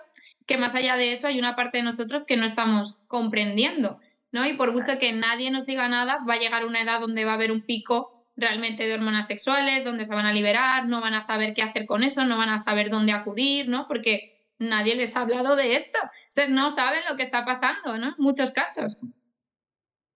que 0.45 0.57
más 0.57 0.75
allá 0.75 0.95
de 0.97 1.13
eso 1.13 1.27
hay 1.27 1.39
una 1.39 1.55
parte 1.55 1.77
de 1.77 1.83
nosotros 1.83 2.23
que 2.23 2.35
no 2.35 2.45
estamos 2.45 2.95
comprendiendo, 3.07 3.99
¿no? 4.31 4.45
Y 4.45 4.53
por 4.53 4.71
gusto 4.71 4.97
que 4.99 5.13
nadie 5.13 5.51
nos 5.51 5.65
diga 5.65 5.87
nada, 5.87 6.19
va 6.27 6.33
a 6.33 6.39
llegar 6.39 6.65
una 6.65 6.81
edad 6.81 6.99
donde 6.99 7.25
va 7.25 7.31
a 7.31 7.35
haber 7.35 7.51
un 7.51 7.61
pico 7.61 8.25
realmente 8.35 8.87
de 8.87 8.95
hormonas 8.95 9.27
sexuales, 9.27 9.85
donde 9.85 10.05
se 10.05 10.15
van 10.15 10.25
a 10.25 10.33
liberar, 10.33 10.87
no 10.87 10.99
van 10.99 11.13
a 11.13 11.21
saber 11.21 11.53
qué 11.53 11.61
hacer 11.61 11.85
con 11.85 12.03
eso, 12.03 12.25
no 12.25 12.37
van 12.37 12.49
a 12.49 12.57
saber 12.57 12.89
dónde 12.89 13.11
acudir, 13.11 13.69
¿no? 13.69 13.87
Porque 13.87 14.33
nadie 14.57 14.95
les 14.95 15.15
ha 15.15 15.21
hablado 15.21 15.55
de 15.55 15.75
esto. 15.75 15.99
Entonces 16.29 16.49
no 16.49 16.71
saben 16.71 17.01
lo 17.09 17.15
que 17.15 17.23
está 17.23 17.45
pasando, 17.45 17.97
¿no? 17.97 18.07
En 18.07 18.15
muchos 18.17 18.51
casos. 18.51 19.03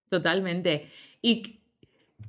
Totalmente. 0.09 0.89
Y, 1.21 1.59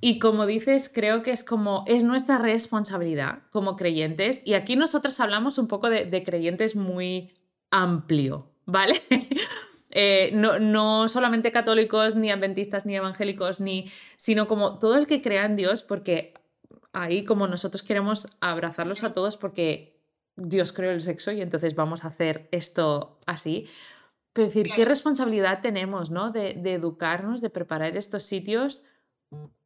y 0.00 0.18
como 0.18 0.46
dices, 0.46 0.90
creo 0.92 1.22
que 1.22 1.30
es 1.30 1.44
como, 1.44 1.84
es 1.86 2.04
nuestra 2.04 2.38
responsabilidad 2.38 3.40
como 3.50 3.76
creyentes, 3.76 4.42
y 4.44 4.54
aquí 4.54 4.76
nosotros 4.76 5.18
hablamos 5.20 5.58
un 5.58 5.68
poco 5.68 5.90
de, 5.90 6.22
creyentes 6.24 6.76
muy 6.76 7.32
amplio, 7.70 8.50
¿vale? 8.66 9.02
Eh, 9.90 10.32
no, 10.34 10.58
no, 10.58 11.08
solamente 11.08 11.50
católicos, 11.50 12.14
ni 12.14 12.30
adventistas, 12.30 12.84
ni 12.84 12.94
evangélicos, 12.94 13.58
ni, 13.58 13.90
sino 14.18 14.46
como 14.46 14.78
todo 14.78 14.98
el 14.98 15.06
que 15.06 15.22
crea 15.22 15.46
en 15.46 15.56
Dios, 15.56 15.82
porque 15.82 16.34
ahí 16.92 17.24
como 17.24 17.46
nosotros 17.46 17.82
queremos 17.82 18.28
abrazarlos 18.40 19.04
a 19.04 19.12
todos 19.14 19.36
porque 19.36 19.98
Dios 20.36 20.72
creó 20.72 20.92
el 20.92 21.00
sexo 21.00 21.32
y 21.32 21.40
entonces 21.40 21.74
vamos 21.74 22.04
a 22.04 22.08
hacer 22.08 22.48
esto 22.52 23.18
así. 23.26 23.66
Pero 24.32 24.46
decir, 24.46 24.70
¿qué 24.74 24.84
responsabilidad 24.84 25.60
tenemos, 25.62 26.10
¿no? 26.10 26.30
De, 26.30 26.50
educarnos, 26.72 27.40
de 27.40 27.50
preparar 27.50 27.96
estos 27.96 28.22
sitios 28.22 28.84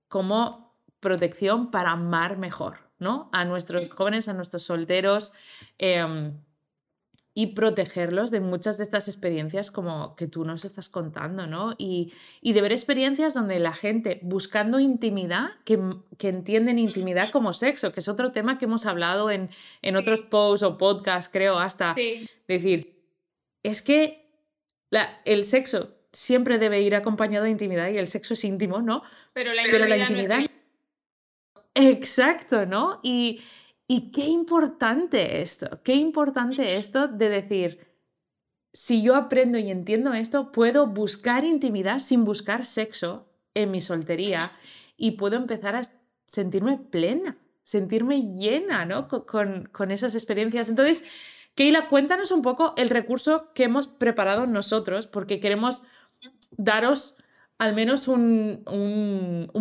como 0.08 0.74
protección 1.00 1.70
para 1.70 1.92
amar 1.92 2.38
mejor, 2.38 2.78
¿no? 2.98 3.28
A 3.32 3.44
nuestros 3.44 3.90
jóvenes, 3.90 4.28
a 4.28 4.34
nuestros 4.34 4.62
solteros 4.62 5.32
em, 5.78 6.38
y 7.34 7.48
protegerlos 7.48 8.30
de 8.30 8.40
muchas 8.40 8.76
de 8.78 8.84
estas 8.84 9.08
experiencias 9.08 9.70
como 9.70 10.14
que 10.16 10.26
tú 10.26 10.44
nos 10.44 10.64
estás 10.64 10.88
contando, 10.88 11.46
¿no? 11.46 11.74
Y, 11.78 12.12
de 12.42 12.60
ver 12.60 12.72
experiencias 12.72 13.34
donde 13.34 13.58
la 13.58 13.74
gente 13.74 14.20
buscando 14.22 14.80
intimidad, 14.80 15.50
que, 15.64 15.78
que, 16.18 16.28
entienden 16.28 16.78
intimidad 16.78 17.30
como 17.32 17.52
sexo, 17.52 17.92
que 17.92 18.00
es 18.00 18.08
otro 18.08 18.32
tema 18.32 18.58
que 18.58 18.66
hemos 18.66 18.86
hablado 18.86 19.30
en, 19.30 19.50
en 19.82 19.96
otros 19.96 20.20
posts 20.20 20.62
o 20.62 20.78
podcasts, 20.78 21.30
creo, 21.32 21.58
hasta 21.58 21.94
decir, 22.46 23.02
es 23.62 23.82
que 23.82 24.21
el 25.24 25.44
sexo 25.44 25.96
siempre 26.12 26.58
debe 26.58 26.82
ir 26.82 26.94
acompañado 26.94 27.44
de 27.44 27.50
intimidad 27.50 27.88
y 27.88 27.98
el 27.98 28.08
sexo 28.08 28.34
es 28.34 28.44
íntimo, 28.44 28.82
¿no? 28.82 29.02
Pero 29.32 29.52
la 29.52 29.96
intimidad. 29.96 30.42
Exacto, 31.74 32.66
¿no? 32.66 33.00
Y, 33.02 33.42
y 33.86 34.12
qué 34.12 34.26
importante 34.26 35.40
esto, 35.40 35.80
qué 35.82 35.94
importante 35.94 36.76
esto 36.76 37.08
de 37.08 37.28
decir, 37.30 37.86
si 38.74 39.02
yo 39.02 39.16
aprendo 39.16 39.58
y 39.58 39.70
entiendo 39.70 40.12
esto, 40.12 40.52
puedo 40.52 40.86
buscar 40.86 41.44
intimidad 41.44 41.98
sin 41.98 42.24
buscar 42.24 42.64
sexo 42.64 43.28
en 43.54 43.70
mi 43.70 43.80
soltería 43.80 44.52
y 44.96 45.12
puedo 45.12 45.36
empezar 45.36 45.76
a 45.76 45.82
sentirme 46.26 46.78
plena, 46.78 47.36
sentirme 47.62 48.32
llena, 48.34 48.84
¿no? 48.84 49.08
Con, 49.08 49.66
con 49.66 49.90
esas 49.90 50.14
experiencias. 50.14 50.68
Entonces, 50.68 51.04
Keila, 51.54 51.88
cuéntanos 51.88 52.30
un 52.30 52.42
poco 52.42 52.74
el 52.76 52.90
recurso 52.90 53.52
que 53.54 53.64
hemos 53.64 53.86
preparado 53.86 54.46
nosotros, 54.46 55.06
porque 55.06 55.40
queremos 55.40 55.82
daros 56.56 57.16
al 57.58 57.74
menos 57.74 58.08
un, 58.08 58.64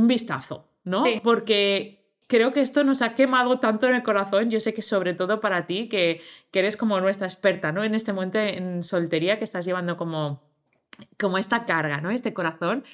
vistazo, 0.07 0.67
¿no? 0.83 1.03
Porque 1.23 2.01
creo 2.27 2.53
que 2.53 2.61
esto 2.61 2.83
nos 2.83 3.01
ha 3.01 3.13
quemado 3.13 3.59
tanto 3.59 3.87
en 3.87 3.95
el 3.95 4.03
corazón. 4.03 4.49
Yo 4.49 4.59
sé 4.59 4.73
que 4.73 4.81
sobre 4.81 5.13
todo 5.13 5.41
para 5.41 5.67
ti, 5.67 5.89
que, 5.89 6.21
eres 6.53 6.77
como 6.77 6.99
nuestra 7.01 7.27
experta, 7.27 7.71
¿no? 7.71 7.83
En 7.83 7.93
este 7.93 8.13
momento 8.13 8.39
en 8.39 8.83
soltería, 8.83 9.37
que 9.37 9.43
estás 9.43 9.65
llevando 9.65 9.97
como, 9.97 10.41
como 11.19 11.37
esta 11.37 11.65
carga, 11.65 11.99
¿no? 11.99 12.09
Este 12.09 12.33
corazón. 12.33 12.85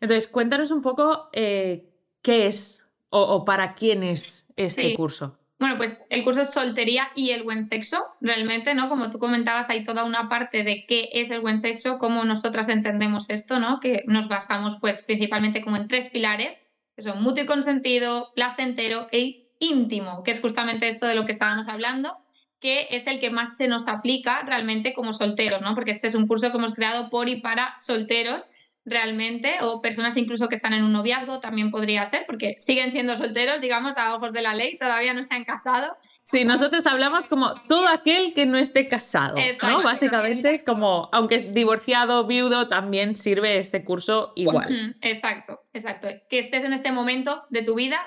Entonces, 0.00 0.26
cuéntanos 0.26 0.70
un 0.70 0.80
poco 0.80 1.28
eh, 1.32 1.84
qué 2.22 2.46
es 2.46 2.88
o, 3.10 3.44
para 3.44 3.74
quién 3.74 4.02
es 4.02 4.46
este 4.56 4.94
curso. 4.94 5.38
Bueno, 5.58 5.76
pues 5.76 6.02
el 6.08 6.22
curso 6.22 6.42
es 6.42 6.52
soltería 6.52 7.10
y 7.16 7.30
el 7.30 7.42
buen 7.42 7.64
sexo, 7.64 8.04
realmente, 8.20 8.74
¿no? 8.74 8.88
Como 8.88 9.10
tú 9.10 9.18
comentabas, 9.18 9.70
hay 9.70 9.82
toda 9.82 10.04
una 10.04 10.28
parte 10.28 10.62
de 10.62 10.86
qué 10.86 11.08
es 11.12 11.30
el 11.30 11.40
buen 11.40 11.58
sexo, 11.58 11.98
cómo 11.98 12.24
nosotras 12.24 12.68
entendemos 12.68 13.28
esto, 13.28 13.58
¿no? 13.58 13.80
Que 13.80 14.04
nos 14.06 14.28
basamos, 14.28 14.76
pues, 14.80 15.02
principalmente 15.04 15.60
como 15.60 15.76
en 15.76 15.88
tres 15.88 16.08
pilares, 16.10 16.62
que 16.94 17.02
son 17.02 17.20
mutuo 17.22 17.42
y 17.42 17.46
consentido, 17.46 18.30
placentero 18.36 19.08
e 19.10 19.50
íntimo, 19.58 20.22
que 20.22 20.30
es 20.30 20.40
justamente 20.40 20.88
esto 20.88 21.08
de 21.08 21.16
lo 21.16 21.26
que 21.26 21.32
estábamos 21.32 21.66
hablando, 21.66 22.16
que 22.60 22.86
es 22.90 23.08
el 23.08 23.18
que 23.18 23.30
más 23.30 23.56
se 23.56 23.66
nos 23.66 23.88
aplica 23.88 24.42
realmente 24.42 24.92
como 24.92 25.12
solteros, 25.12 25.60
¿no? 25.60 25.74
Porque 25.74 25.90
este 25.90 26.06
es 26.06 26.14
un 26.14 26.28
curso 26.28 26.52
que 26.52 26.58
hemos 26.58 26.74
creado 26.74 27.10
por 27.10 27.28
y 27.28 27.40
para 27.40 27.74
solteros 27.80 28.44
realmente, 28.88 29.56
o 29.62 29.80
personas 29.80 30.16
incluso 30.16 30.48
que 30.48 30.56
están 30.56 30.72
en 30.72 30.84
un 30.84 30.92
noviazgo, 30.92 31.40
también 31.40 31.70
podría 31.70 32.04
ser, 32.08 32.24
porque 32.26 32.54
siguen 32.58 32.90
siendo 32.92 33.16
solteros, 33.16 33.60
digamos, 33.60 33.96
a 33.96 34.14
ojos 34.14 34.32
de 34.32 34.42
la 34.42 34.54
ley, 34.54 34.78
todavía 34.78 35.14
no 35.14 35.20
están 35.20 35.44
casados. 35.44 35.92
Sí, 36.22 36.44
nosotros 36.44 36.86
hablamos 36.86 37.24
como 37.24 37.54
todo 37.68 37.88
aquel 37.88 38.34
que 38.34 38.46
no 38.46 38.58
esté 38.58 38.88
casado, 38.88 39.36
¿no? 39.62 39.82
Básicamente 39.82 40.54
es 40.54 40.62
como, 40.62 41.08
aunque 41.12 41.36
es 41.36 41.54
divorciado, 41.54 42.26
viudo, 42.26 42.68
también 42.68 43.16
sirve 43.16 43.58
este 43.58 43.84
curso 43.84 44.32
igual. 44.36 44.96
Exacto, 45.00 45.60
exacto. 45.72 46.08
Que 46.28 46.38
estés 46.38 46.64
en 46.64 46.72
este 46.72 46.92
momento 46.92 47.44
de 47.50 47.62
tu 47.62 47.74
vida 47.74 47.98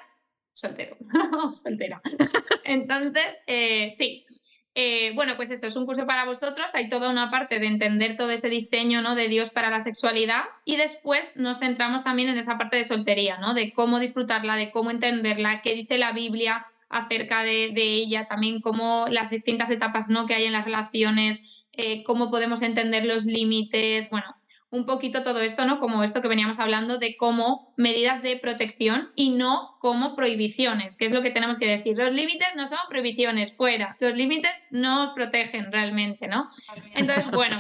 soltero 0.53 0.97
soltera. 1.53 2.01
Entonces, 2.63 3.39
eh, 3.47 3.89
sí, 3.89 4.25
eh, 4.73 5.12
bueno, 5.15 5.36
pues 5.36 5.51
eso 5.51 5.67
es 5.67 5.75
un 5.75 5.86
curso 5.86 6.05
para 6.05 6.25
vosotros. 6.25 6.73
Hay 6.75 6.89
toda 6.89 7.10
una 7.10 7.29
parte 7.29 7.60
de 7.60 7.67
entender 7.67 8.15
todo 8.15 8.31
ese 8.31 8.49
diseño 8.49 9.01
¿no? 9.01 9.15
de 9.15 9.27
Dios 9.27 9.49
para 9.49 9.69
la 9.69 9.81
sexualidad 9.81 10.43
y 10.63 10.77
después 10.77 11.36
nos 11.36 11.60
centramos 11.60 12.03
también 12.03 12.29
en 12.29 12.38
esa 12.38 12.57
parte 12.57 12.77
de 12.77 12.88
soltería, 12.88 13.38
¿no? 13.38 13.53
de 13.53 13.73
cómo 13.73 13.99
disfrutarla, 13.99 14.55
de 14.55 14.71
cómo 14.71 14.91
entenderla, 14.91 15.62
qué 15.62 15.75
dice 15.75 15.97
la 15.97 16.13
Biblia 16.13 16.65
acerca 16.89 17.43
de, 17.43 17.73
ella, 17.75 18.27
también 18.27 18.62
cómo 18.62 19.07
las 19.10 19.29
distintas 19.29 19.69
etapas 19.69 20.10
¿no? 20.10 20.25
que 20.25 20.36
hay 20.36 20.45
en 20.45 20.53
las 20.53 20.65
relaciones, 20.65 21.65
eh, 21.73 22.03
cómo 22.03 22.29
podemos 22.29 22.62
entender 22.62 23.05
los 23.05 23.25
límites, 23.25 24.10
bueno, 24.10 24.36
un 24.71 24.86
poquito 24.86 25.23
todo 25.23 25.41
esto, 25.41 25.65
¿no? 25.65 25.79
Como 25.79 26.03
esto 26.03 26.21
que 26.21 26.29
veníamos 26.29 26.57
hablando 26.60 26.97
de 26.97 27.17
cómo 27.17 27.73
medidas 27.75 28.23
de 28.23 28.38
protección 28.38 29.12
y 29.15 29.31
no 29.31 29.77
como 29.79 30.15
prohibiciones, 30.15 30.95
que 30.95 31.05
es 31.05 31.12
lo 31.12 31.21
que 31.21 31.29
tenemos 31.29 31.57
que 31.57 31.67
decir. 31.67 31.97
Los 31.97 32.13
límites 32.13 32.47
no 32.55 32.67
son 32.69 32.79
prohibiciones, 32.89 33.51
fuera. 33.51 33.97
Los 33.99 34.15
límites 34.15 34.65
no 34.71 35.03
os 35.03 35.12
protegen 35.12 35.71
realmente, 35.71 36.27
¿no? 36.27 36.47
Entonces, 36.95 37.29
bueno, 37.31 37.57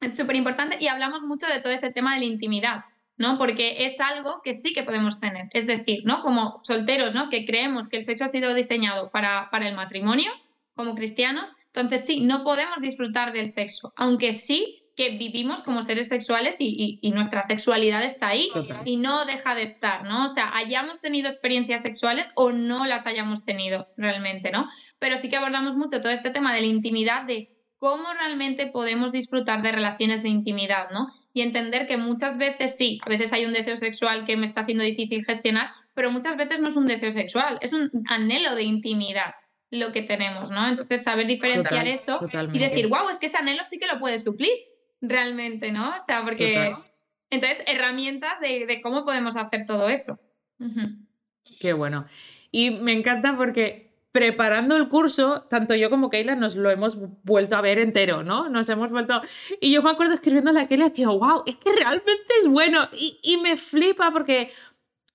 es 0.00 0.14
súper 0.14 0.36
importante 0.36 0.76
y 0.78 0.88
hablamos 0.88 1.22
mucho 1.22 1.46
de 1.46 1.60
todo 1.60 1.72
ese 1.72 1.90
tema 1.90 2.14
de 2.14 2.20
la 2.20 2.26
intimidad. 2.26 2.84
¿no? 3.18 3.38
Porque 3.38 3.86
es 3.86 3.98
algo 3.98 4.42
que 4.44 4.52
sí 4.52 4.74
que 4.74 4.82
podemos 4.82 5.20
tener. 5.20 5.48
Es 5.52 5.66
decir, 5.66 6.02
¿no? 6.04 6.20
Como 6.20 6.60
solteros, 6.64 7.14
¿no? 7.14 7.30
Que 7.30 7.46
creemos 7.46 7.88
que 7.88 7.96
el 7.96 8.04
sexo 8.04 8.26
ha 8.26 8.28
sido 8.28 8.52
diseñado 8.52 9.10
para, 9.10 9.48
para 9.50 9.66
el 9.66 9.74
matrimonio, 9.74 10.30
como 10.74 10.94
cristianos, 10.94 11.54
entonces 11.76 12.06
sí, 12.06 12.20
no 12.20 12.44
podemos 12.44 12.80
disfrutar 12.80 13.32
del 13.32 13.50
sexo, 13.50 13.92
aunque 13.96 14.32
sí 14.32 14.85
que 14.96 15.10
vivimos 15.10 15.62
como 15.62 15.82
seres 15.82 16.08
sexuales 16.08 16.56
y, 16.58 16.98
nuestra 17.14 17.46
sexualidad 17.46 18.02
está 18.02 18.28
ahí 18.28 18.50
y 18.84 18.96
no 18.96 19.26
deja 19.26 19.54
de 19.54 19.62
estar, 19.62 20.04
¿no? 20.04 20.24
O 20.24 20.28
sea, 20.28 20.56
hayamos 20.56 21.00
tenido 21.00 21.28
experiencias 21.28 21.82
sexuales 21.82 22.26
o 22.34 22.50
no 22.50 22.86
las 22.86 23.06
hayamos 23.06 23.44
tenido 23.44 23.88
realmente, 23.96 24.50
¿no? 24.50 24.68
Pero 24.98 25.18
sí 25.20 25.28
que 25.28 25.36
abordamos 25.36 25.76
mucho 25.76 26.00
todo 26.00 26.10
este 26.10 26.30
tema 26.30 26.54
de 26.54 26.62
la 26.62 26.66
intimidad, 26.66 27.24
de 27.24 27.54
cómo 27.76 28.12
realmente 28.14 28.68
podemos 28.68 29.12
disfrutar 29.12 29.62
de 29.62 29.72
relaciones 29.72 30.22
de 30.22 30.30
intimidad, 30.30 30.88
¿no? 30.90 31.08
Y 31.34 31.42
entender 31.42 31.86
que 31.86 31.98
muchas 31.98 32.38
veces 32.38 32.76
sí, 32.76 32.98
a 33.04 33.10
veces 33.10 33.34
hay 33.34 33.44
un 33.44 33.52
deseo 33.52 33.76
sexual 33.76 34.24
que 34.24 34.38
me 34.38 34.46
está 34.46 34.62
siendo 34.62 34.82
difícil 34.82 35.26
gestionar, 35.26 35.70
pero 35.92 36.10
muchas 36.10 36.38
veces 36.38 36.58
no 36.60 36.68
es 36.68 36.76
un 36.76 36.86
deseo 36.86 37.12
sexual, 37.12 37.58
es 37.60 37.74
un 37.74 37.90
anhelo 38.08 38.54
de 38.54 38.62
intimidad, 38.62 39.34
lo 39.70 39.92
que 39.92 40.00
tenemos, 40.02 40.50
¿no? 40.50 40.66
Entonces, 40.66 41.04
saber 41.04 41.26
diferenciar 41.26 41.86
eso 41.86 42.18
y 42.52 42.58
decir, 42.58 42.88
wow, 42.88 43.10
es 43.10 43.18
que 43.18 43.26
ese 43.26 43.36
anhelo 43.36 43.62
sí 43.68 43.78
que 43.78 43.86
lo 43.86 44.00
puede 44.00 44.18
suplir 44.18 44.52
realmente, 45.00 45.72
¿no? 45.72 45.94
O 45.94 45.98
sea, 45.98 46.24
porque... 46.24 46.74
Entonces, 47.28 47.64
herramientas 47.66 48.40
de, 48.40 48.80
cómo 48.82 49.04
podemos 49.04 49.36
hacer 49.36 49.66
todo 49.66 49.88
eso. 49.88 50.18
Qué 51.60 51.72
bueno. 51.72 52.06
Y 52.50 52.70
me 52.70 52.92
encanta 52.92 53.36
porque 53.36 53.86
preparando 54.12 54.76
el 54.76 54.88
curso, 54.88 55.42
tanto 55.50 55.74
yo 55.74 55.90
como 55.90 56.08
Keila 56.08 56.36
nos 56.36 56.56
lo 56.56 56.70
hemos 56.70 56.96
vuelto 57.24 57.56
a 57.56 57.60
ver 57.60 57.78
entero, 57.78 58.22
¿no? 58.22 58.48
Nos 58.48 58.68
hemos 58.68 58.90
vuelto... 58.90 59.20
Y 59.60 59.72
yo 59.72 59.82
me 59.82 59.90
acuerdo 59.90 60.14
escribiendo 60.14 60.58
a 60.58 60.66
Keila 60.66 60.86
y 60.86 60.88
decía, 60.88 61.08
wow, 61.08 61.42
es 61.46 61.56
que 61.56 61.72
realmente 61.72 62.32
es 62.40 62.48
bueno. 62.48 62.88
Y, 62.96 63.18
y 63.22 63.36
me 63.38 63.56
flipa 63.56 64.10
porque 64.12 64.52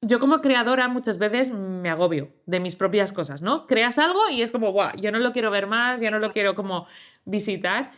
yo 0.01 0.19
como 0.19 0.41
creadora 0.41 0.87
muchas 0.87 1.17
veces 1.17 1.49
me 1.49 1.89
agobio 1.89 2.33
de 2.45 2.59
mis 2.59 2.75
propias 2.75 3.13
cosas, 3.13 3.41
¿no? 3.41 3.67
Creas 3.67 3.99
algo 3.99 4.19
y 4.29 4.41
es 4.41 4.51
como, 4.51 4.71
wow, 4.71 4.89
yo 4.97 5.11
no 5.11 5.19
lo 5.19 5.31
quiero 5.31 5.51
ver 5.51 5.67
más, 5.67 6.01
ya 6.01 6.11
no 6.11 6.19
lo 6.19 6.31
quiero 6.31 6.55
como 6.55 6.87
visitar. 7.23 7.91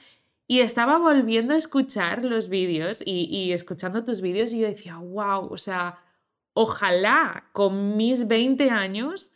Y 0.48 0.60
estaba 0.60 0.98
volviendo 0.98 1.54
a 1.54 1.58
escuchar 1.58 2.26
los 2.26 2.50
vídeos 2.50 3.02
y, 3.06 3.52
escuchando 3.54 4.04
tus 4.04 4.22
vídeos 4.22 4.54
y 4.54 4.60
yo 4.60 4.68
decía, 4.68 4.98
wow, 4.98 5.48
o 5.52 5.58
sea, 5.58 6.00
ojalá 6.54 7.50
con 7.54 7.96
mis 7.96 8.28
20 8.28 8.70
años 8.70 9.34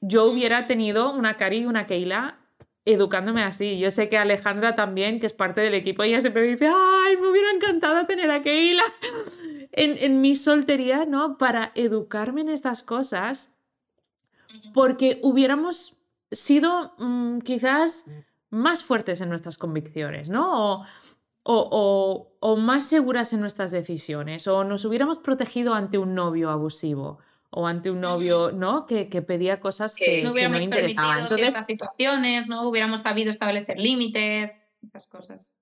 yo 0.00 0.24
hubiera 0.24 0.66
tenido 0.66 1.12
una 1.14 1.36
Cari 1.36 1.58
y 1.58 1.66
una 1.66 1.86
Keila 1.86 2.38
educándome 2.84 3.42
así. 3.44 3.78
Yo 3.78 3.90
sé 3.90 4.08
que 4.08 4.18
Alejandra 4.18 4.74
también, 4.74 5.20
que 5.20 5.26
es 5.26 5.32
parte 5.32 5.60
del 5.60 5.74
equipo, 5.74 6.02
ella 6.02 6.20
siempre 6.20 6.42
dice, 6.42 6.66
ay, 6.66 7.16
me 7.16 7.28
hubiera 7.28 7.50
encantado 7.50 8.04
tener 8.06 8.30
a 8.30 8.42
Keila 8.42 8.82
en, 9.72 9.96
en 9.98 10.20
mi 10.20 10.34
soltería, 10.34 11.06
¿no? 11.06 11.38
Para 11.38 11.72
educarme 11.74 12.42
en 12.42 12.48
estas 12.48 12.82
cosas, 12.82 13.56
porque 14.74 15.18
hubiéramos 15.22 15.96
sido 16.30 16.94
mm, 16.98 17.38
quizás 17.40 18.06
más 18.52 18.84
fuertes 18.84 19.20
en 19.22 19.30
nuestras 19.30 19.58
convicciones, 19.58 20.28
¿no? 20.28 20.84
O, 21.44 22.28
o, 22.40 22.56
más 22.56 22.84
seguras 22.84 23.32
en 23.32 23.40
nuestras 23.40 23.72
decisiones, 23.72 24.46
o 24.46 24.62
nos 24.62 24.84
hubiéramos 24.84 25.18
protegido 25.18 25.74
ante 25.74 25.98
un 25.98 26.14
novio 26.14 26.50
abusivo 26.50 27.18
o 27.50 27.66
ante 27.66 27.90
un 27.90 28.00
novio, 28.00 28.52
¿no? 28.52 28.86
Que, 28.86 29.08
que 29.08 29.22
pedía 29.22 29.58
cosas 29.58 29.96
que, 29.96 30.22
no, 30.22 30.32
que 30.34 30.48
no 30.48 30.60
interesaban. 30.60 31.20
Entonces, 31.20 31.52
situaciones, 31.66 32.46
¿no? 32.46 32.68
Hubiéramos 32.68 33.02
sabido 33.02 33.30
establecer 33.30 33.78
límites, 33.78 34.64
esas 34.86 35.06
cosas. 35.08 35.56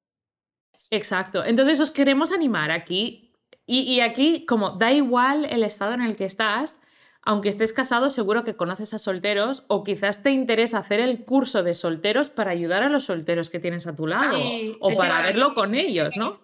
Exacto. 0.90 1.44
Entonces 1.44 1.80
os 1.80 1.90
queremos 1.90 2.32
animar 2.32 2.70
aquí. 2.70 3.32
Y, 3.66 3.82
y 3.82 4.00
aquí, 4.00 4.44
como 4.46 4.70
da 4.70 4.92
igual 4.92 5.44
el 5.46 5.62
estado 5.62 5.94
en 5.94 6.02
el 6.02 6.16
que 6.16 6.24
estás, 6.24 6.80
aunque 7.22 7.50
estés 7.50 7.72
casado, 7.72 8.10
seguro 8.10 8.44
que 8.44 8.56
conoces 8.56 8.94
a 8.94 8.98
solteros 8.98 9.64
o 9.68 9.84
quizás 9.84 10.22
te 10.22 10.30
interesa 10.30 10.78
hacer 10.78 11.00
el 11.00 11.24
curso 11.24 11.62
de 11.62 11.74
solteros 11.74 12.30
para 12.30 12.50
ayudar 12.50 12.82
a 12.82 12.88
los 12.88 13.04
solteros 13.04 13.50
que 13.50 13.58
tienes 13.58 13.86
a 13.86 13.94
tu 13.94 14.06
lado 14.06 14.38
o 14.80 14.96
para 14.96 15.20
verlo 15.22 15.54
con 15.54 15.74
ellos, 15.74 16.16
¿no? 16.16 16.40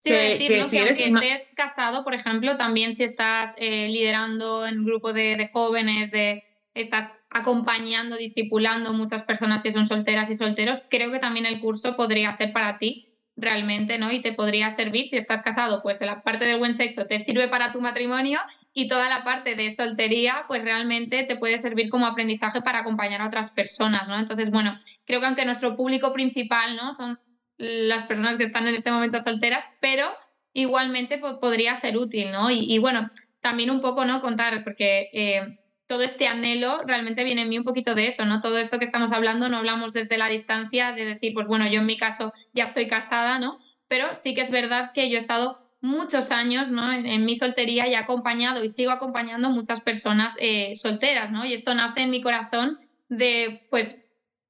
Sí, 0.00 0.10
que, 0.10 0.62
si 0.62 0.78
eres 0.78 1.00
estés 1.00 1.42
casado, 1.56 2.04
por 2.04 2.14
ejemplo, 2.14 2.56
también 2.56 2.94
si 2.94 3.02
estás 3.02 3.54
eh, 3.56 3.88
liderando 3.88 4.64
en 4.64 4.84
grupo 4.84 5.12
de, 5.12 5.36
de, 5.36 5.48
jóvenes, 5.48 6.12
de 6.12 6.44
estás 6.74 7.10
acompañando, 7.30 8.16
discipulando 8.16 8.92
muchas 8.92 9.24
personas 9.24 9.62
que 9.62 9.72
son 9.72 9.88
solteras 9.88 10.30
y 10.30 10.36
solteros, 10.36 10.80
creo 10.88 11.10
que 11.10 11.18
también 11.18 11.46
el 11.46 11.60
curso 11.60 11.96
podría 11.96 12.36
ser 12.36 12.52
para 12.52 12.78
ti 12.78 13.08
realmente, 13.36 13.98
¿no? 13.98 14.12
Y 14.12 14.20
te 14.20 14.32
podría 14.32 14.70
servir 14.70 15.08
si 15.08 15.16
estás 15.16 15.42
casado, 15.42 15.82
pues 15.82 15.98
de 15.98 16.06
la 16.06 16.22
parte 16.22 16.44
del 16.44 16.58
buen 16.58 16.76
sexo 16.76 17.06
te 17.06 17.24
sirve 17.24 17.48
para 17.48 17.72
tu 17.72 17.80
matrimonio 17.80 18.38
y 18.78 18.86
toda 18.86 19.08
la 19.08 19.24
parte 19.24 19.56
de 19.56 19.72
soltería, 19.72 20.44
pues 20.46 20.62
realmente 20.62 21.24
te 21.24 21.34
puede 21.34 21.58
servir 21.58 21.88
como 21.88 22.06
aprendizaje 22.06 22.62
para 22.62 22.78
acompañar 22.78 23.20
a 23.20 23.26
otras 23.26 23.50
personas, 23.50 24.08
¿no? 24.08 24.16
Entonces, 24.16 24.52
bueno, 24.52 24.78
creo 25.04 25.18
que 25.18 25.26
aunque 25.26 25.44
nuestro 25.44 25.74
público 25.74 26.12
principal, 26.12 26.76
¿no? 26.76 26.94
Son 26.94 27.18
las 27.56 28.04
personas 28.04 28.36
que 28.36 28.44
están 28.44 28.68
en 28.68 28.76
este 28.76 28.92
momento 28.92 29.20
solteras, 29.24 29.64
pero 29.80 30.06
igualmente 30.52 31.18
podría 31.18 31.74
ser 31.74 31.96
útil, 31.96 32.30
¿no? 32.30 32.52
Y, 32.52 32.78
bueno, 32.78 33.10
también 33.40 33.72
un 33.72 33.80
poco, 33.80 34.04
¿no? 34.04 34.20
Contar, 34.20 34.62
porque 34.62 35.10
eh, 35.12 35.58
todo 35.88 36.04
este 36.04 36.28
anhelo 36.28 36.80
realmente 36.86 37.24
viene 37.24 37.42
en 37.42 37.48
mí 37.48 37.58
un 37.58 37.64
poquito 37.64 37.96
de 37.96 38.06
eso, 38.06 38.26
¿no? 38.26 38.40
Todo 38.40 38.58
esto 38.58 38.78
que 38.78 38.84
estamos 38.84 39.10
hablando 39.10 39.48
no 39.48 39.56
hablamos 39.56 39.92
desde 39.92 40.18
la 40.18 40.28
distancia 40.28 40.92
de 40.92 41.04
decir, 41.04 41.34
pues 41.34 41.48
bueno, 41.48 41.66
yo 41.66 41.80
en 41.80 41.86
mi 41.86 41.96
caso 41.96 42.32
ya 42.52 42.62
estoy 42.62 42.86
casada, 42.86 43.40
¿no? 43.40 43.58
Pero 43.88 44.14
sí 44.14 44.34
que 44.34 44.42
es 44.42 44.52
verdad 44.52 44.92
que 44.94 45.10
yo 45.10 45.18
he 45.18 45.20
estado 45.20 45.67
muchos 45.80 46.30
años 46.30 46.68
¿no? 46.70 46.92
en, 46.92 47.24
mi 47.24 47.36
soltería 47.36 47.86
y 47.86 47.92
he 47.92 47.96
acompañado 47.96 48.64
y 48.64 48.68
sigo 48.68 48.90
acompañando 48.90 49.50
muchas 49.50 49.80
personas 49.80 50.32
eh, 50.38 50.74
solteras, 50.76 51.30
¿no? 51.30 51.44
Y 51.44 51.54
esto 51.54 51.74
nace 51.74 52.02
en 52.02 52.10
mi 52.10 52.20
corazón 52.20 52.78
de, 53.08 53.66
pues, 53.70 53.96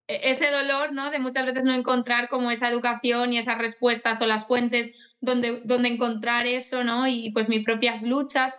e, 0.07 0.31
ese 0.31 0.51
dolor, 0.51 0.95
¿no? 0.95 1.11
De 1.11 1.19
muchas 1.19 1.45
veces 1.45 1.65
no 1.65 1.75
encontrar 1.75 2.29
como 2.29 2.51
esa 2.51 2.69
educación 2.69 3.33
y 3.33 3.39
esas 3.39 3.59
respuestas 3.59 4.21
o 4.21 4.27
las 4.27 4.47
fuentes 4.47 4.93
donde, 5.21 5.61
donde 5.65 5.89
encontrar 5.89 6.47
eso, 6.47 6.83
¿no? 6.83 7.07
Y 7.07 7.31
pues 7.33 7.49
mis 7.49 7.65
propias 7.65 8.03
luchas 8.03 8.59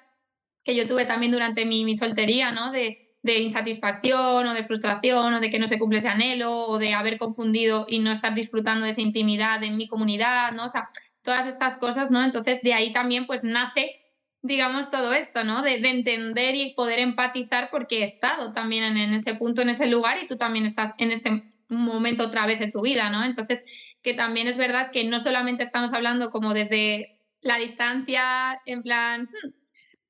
que 0.64 0.76
yo 0.76 0.88
tuve 0.88 1.06
también 1.06 1.32
durante 1.32 1.66
mi, 1.66 1.86
mi 1.86 1.96
soltería, 1.96 2.52
¿no? 2.52 2.72
De, 2.72 3.00
de 3.22 3.40
insatisfacción 3.40 4.48
o 4.48 4.54
de 4.54 4.64
frustración 4.64 5.34
o 5.34 5.40
de 5.40 5.50
que 5.50 5.60
no 5.60 5.68
se 5.68 5.80
cumple 5.80 6.00
ese 6.00 6.08
anhelo 6.08 6.68
o 6.68 6.78
de 6.78 6.94
haber 6.94 7.18
confundido 7.18 7.86
y 7.90 8.00
no 8.00 8.12
estar 8.12 8.34
disfrutando 8.34 8.86
de 8.86 8.92
esa 8.92 9.02
intimidad 9.02 9.64
en 9.64 9.76
mi 9.78 9.88
comunidad, 9.88 10.52
¿no? 10.54 10.68
O 10.68 10.72
sea, 10.72 10.90
todas 11.30 11.48
estas 11.48 11.78
cosas, 11.78 12.10
¿no? 12.10 12.24
Entonces 12.24 12.60
de 12.64 12.74
ahí 12.74 12.92
también 12.92 13.28
pues 13.28 13.44
nace, 13.44 14.02
digamos, 14.42 14.90
todo 14.90 15.14
esto, 15.14 15.44
¿no? 15.44 15.62
De, 15.62 15.76
entender 15.76 16.56
y 16.56 16.74
poder 16.74 16.98
empatizar 16.98 17.70
porque 17.70 18.00
he 18.00 18.04
estado 18.04 18.52
también 18.52 18.98
en, 18.98 19.14
ese 19.14 19.36
punto, 19.36 19.62
en 19.62 19.70
ese 19.70 19.86
lugar 19.86 20.18
y 20.18 20.26
tú 20.26 20.38
también 20.40 20.66
estás 20.66 20.96
en 20.98 21.12
este 21.12 21.44
momento 21.68 22.24
otra 22.24 22.48
vez 22.48 22.60
de 22.60 22.72
tu 22.72 22.82
vida, 22.82 23.12
¿no? 23.12 23.24
Entonces, 23.24 23.64
que 24.02 24.16
también 24.16 24.48
es 24.48 24.58
verdad 24.58 24.90
que 24.90 25.04
no 25.04 25.20
solamente 25.20 25.62
estamos 25.62 25.94
hablando 25.94 26.32
como 26.32 26.56
desde 26.56 27.22
la 27.42 27.58
distancia, 27.58 28.60
en 28.66 28.82
plan, 28.82 29.26
hmm, 29.26 29.50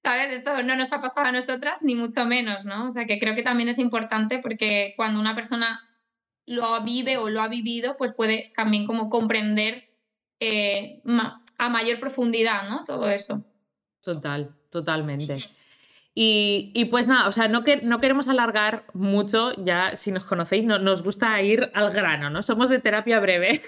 ¿sabes? 0.01 0.32
Esto 0.32 0.63
no 0.63 0.77
nos 0.77 0.93
ha 0.93 1.01
pasado 1.01 1.27
a 1.27 1.34
nosotras, 1.34 1.79
ni 1.82 1.95
mucho 1.95 2.23
menos, 2.23 2.63
¿no? 2.63 2.88
O 2.88 2.91
sea, 2.91 3.05
que 3.05 3.19
creo 3.19 3.36
que 3.36 3.43
también 3.43 3.67
es 3.67 3.77
importante 3.77 4.39
porque 4.39 4.93
cuando 4.95 5.19
una 5.19 5.36
persona 5.36 5.82
lo 6.45 6.82
vive 6.82 7.17
o 7.17 7.29
lo 7.29 7.41
ha 7.41 7.49
vivido, 7.49 7.97
pues 7.97 8.13
puede 8.15 8.53
también 8.55 8.88
como 8.88 9.10
comprender 9.10 9.88
eh, 10.39 11.02
a 11.58 11.69
mayor 11.69 11.99
profundidad, 11.99 12.69
¿no? 12.69 12.84
Todo 12.86 13.10
eso. 13.10 13.43
Total, 14.02 14.56
totalmente. 14.69 15.38
Y, 16.21 16.86
pues 16.91 17.08
nada, 17.08 17.28
o 17.28 17.32
sea, 17.32 17.47
no, 17.47 17.63
que, 17.63 17.78
no 17.78 17.99
queremos 17.99 18.28
alargar 18.28 18.86
mucho, 18.93 19.54
ya 19.63 19.95
si 19.95 20.12
nos 20.12 20.25
conocéis, 20.25 20.65
no, 20.65 20.78
nos 20.78 21.02
gusta 21.02 21.41
ir 21.41 21.71
al 21.73 21.91
grano, 21.91 22.30
¿no? 22.30 22.43
Somos 22.43 22.67
de 22.67 22.80
terapia 22.80 23.21
breve. 23.21 23.62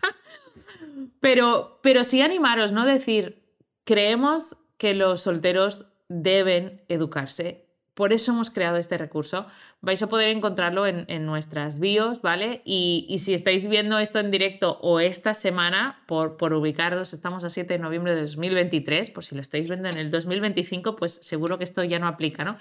pero, 1.20 1.78
pero 1.82 2.02
sí 2.02 2.22
animaros, 2.22 2.72
¿no? 2.72 2.86
Decir, 2.86 3.42
creemos 3.84 4.56
que 4.78 4.94
los 4.94 5.22
solteros 5.22 5.86
deben 6.08 6.82
educarse 6.88 7.69
por 7.94 8.12
eso 8.12 8.32
hemos 8.32 8.50
creado 8.50 8.76
este 8.76 8.96
recurso. 8.98 9.46
Vais 9.80 10.02
a 10.02 10.08
poder 10.08 10.28
encontrarlo 10.28 10.86
en, 10.86 11.26
nuestras 11.26 11.80
bios, 11.80 12.22
¿vale? 12.22 12.62
Y, 12.64 13.16
si 13.18 13.34
estáis 13.34 13.68
viendo 13.68 13.98
esto 13.98 14.18
en 14.18 14.30
directo 14.30 14.78
o 14.80 15.00
esta 15.00 15.34
semana, 15.34 16.02
por, 16.06 16.36
por 16.36 16.54
ubicaros, 16.54 17.12
estamos 17.12 17.44
a 17.44 17.50
7 17.50 17.74
de 17.74 17.78
noviembre 17.78 18.14
de 18.14 18.22
2023, 18.22 19.10
por 19.10 19.24
si 19.24 19.34
lo 19.34 19.40
estáis 19.40 19.68
viendo 19.68 19.88
en 19.88 19.98
el 19.98 20.10
2025, 20.10 20.96
pues 20.96 21.14
seguro 21.14 21.58
que 21.58 21.64
esto 21.64 21.84
ya 21.84 21.98
no 21.98 22.06
aplica, 22.06 22.44
¿no? 22.44 22.56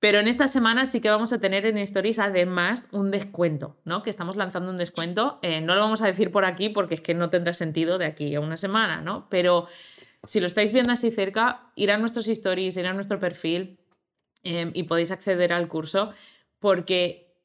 Pero 0.00 0.20
en 0.20 0.28
esta 0.28 0.46
semana 0.46 0.86
sí 0.86 1.00
que 1.00 1.10
vamos 1.10 1.32
a 1.32 1.40
tener 1.40 1.66
en 1.66 1.76
Stories 1.78 2.20
además 2.20 2.88
un 2.92 3.10
descuento, 3.10 3.76
¿no? 3.84 4.04
Que 4.04 4.10
estamos 4.10 4.36
lanzando 4.36 4.70
un 4.70 4.78
descuento. 4.78 5.40
Eh, 5.42 5.60
no 5.60 5.74
lo 5.74 5.80
vamos 5.80 6.02
a 6.02 6.06
decir 6.06 6.30
por 6.30 6.44
aquí 6.44 6.68
porque 6.68 6.94
es 6.94 7.00
que 7.00 7.14
no 7.14 7.30
tendrá 7.30 7.52
sentido 7.52 7.98
de 7.98 8.06
aquí 8.06 8.34
a 8.36 8.40
una 8.40 8.56
semana, 8.56 9.00
¿no? 9.00 9.26
Pero 9.28 9.66
si 10.22 10.38
lo 10.38 10.46
estáis 10.46 10.72
viendo 10.72 10.92
así 10.92 11.10
cerca, 11.10 11.72
ir 11.74 11.90
a 11.90 11.98
nuestros 11.98 12.28
stories, 12.28 12.76
ir 12.76 12.86
a 12.86 12.92
nuestro 12.92 13.18
perfil, 13.18 13.80
Em, 14.42 14.70
y 14.74 14.84
podéis 14.84 15.10
acceder 15.10 15.52
al 15.52 15.68
curso 15.68 16.12
porque 16.58 17.36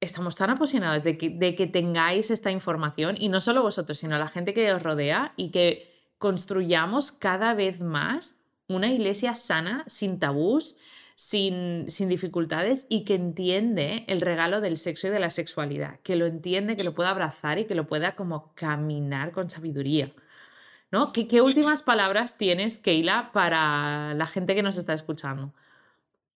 estamos 0.00 0.36
tan 0.36 0.50
apasionados 0.50 1.02
de 1.02 1.16
que, 1.18 1.30
de 1.30 1.54
que 1.54 1.66
tengáis 1.66 2.30
esta 2.30 2.50
información 2.50 3.16
y 3.18 3.28
no 3.28 3.40
solo 3.40 3.62
vosotros, 3.62 3.98
sino 3.98 4.18
la 4.18 4.28
gente 4.28 4.54
que 4.54 4.72
os 4.72 4.82
rodea 4.82 5.32
y 5.36 5.50
que 5.50 5.90
construyamos 6.18 7.12
cada 7.12 7.54
vez 7.54 7.80
más 7.80 8.38
una 8.68 8.88
iglesia 8.88 9.34
sana, 9.34 9.82
sin 9.86 10.18
tabús, 10.18 10.76
sin, 11.16 11.90
sin, 11.90 12.08
dificultades 12.08 12.86
y 12.88 13.04
que 13.04 13.14
entiende 13.14 14.04
el 14.06 14.20
regalo 14.20 14.60
del 14.60 14.78
sexo 14.78 15.08
y 15.08 15.10
de 15.10 15.20
la 15.20 15.30
sexualidad, 15.30 16.00
que 16.00 16.16
lo 16.16 16.26
entiende, 16.26 16.76
que 16.76 16.84
lo 16.84 16.94
pueda 16.94 17.10
abrazar 17.10 17.58
y 17.58 17.66
que 17.66 17.74
lo 17.74 17.86
pueda 17.86 18.14
como 18.14 18.54
caminar 18.54 19.32
con 19.32 19.50
sabiduría. 19.50 20.12
¿No? 20.90 21.12
¿Qué, 21.12 21.28
qué 21.28 21.40
últimas 21.40 21.82
palabras 21.82 22.36
tienes, 22.36 22.78
Keila, 22.78 23.30
para 23.32 24.14
la 24.14 24.26
gente 24.26 24.54
que 24.54 24.62
nos 24.62 24.76
está 24.76 24.92
escuchando? 24.92 25.52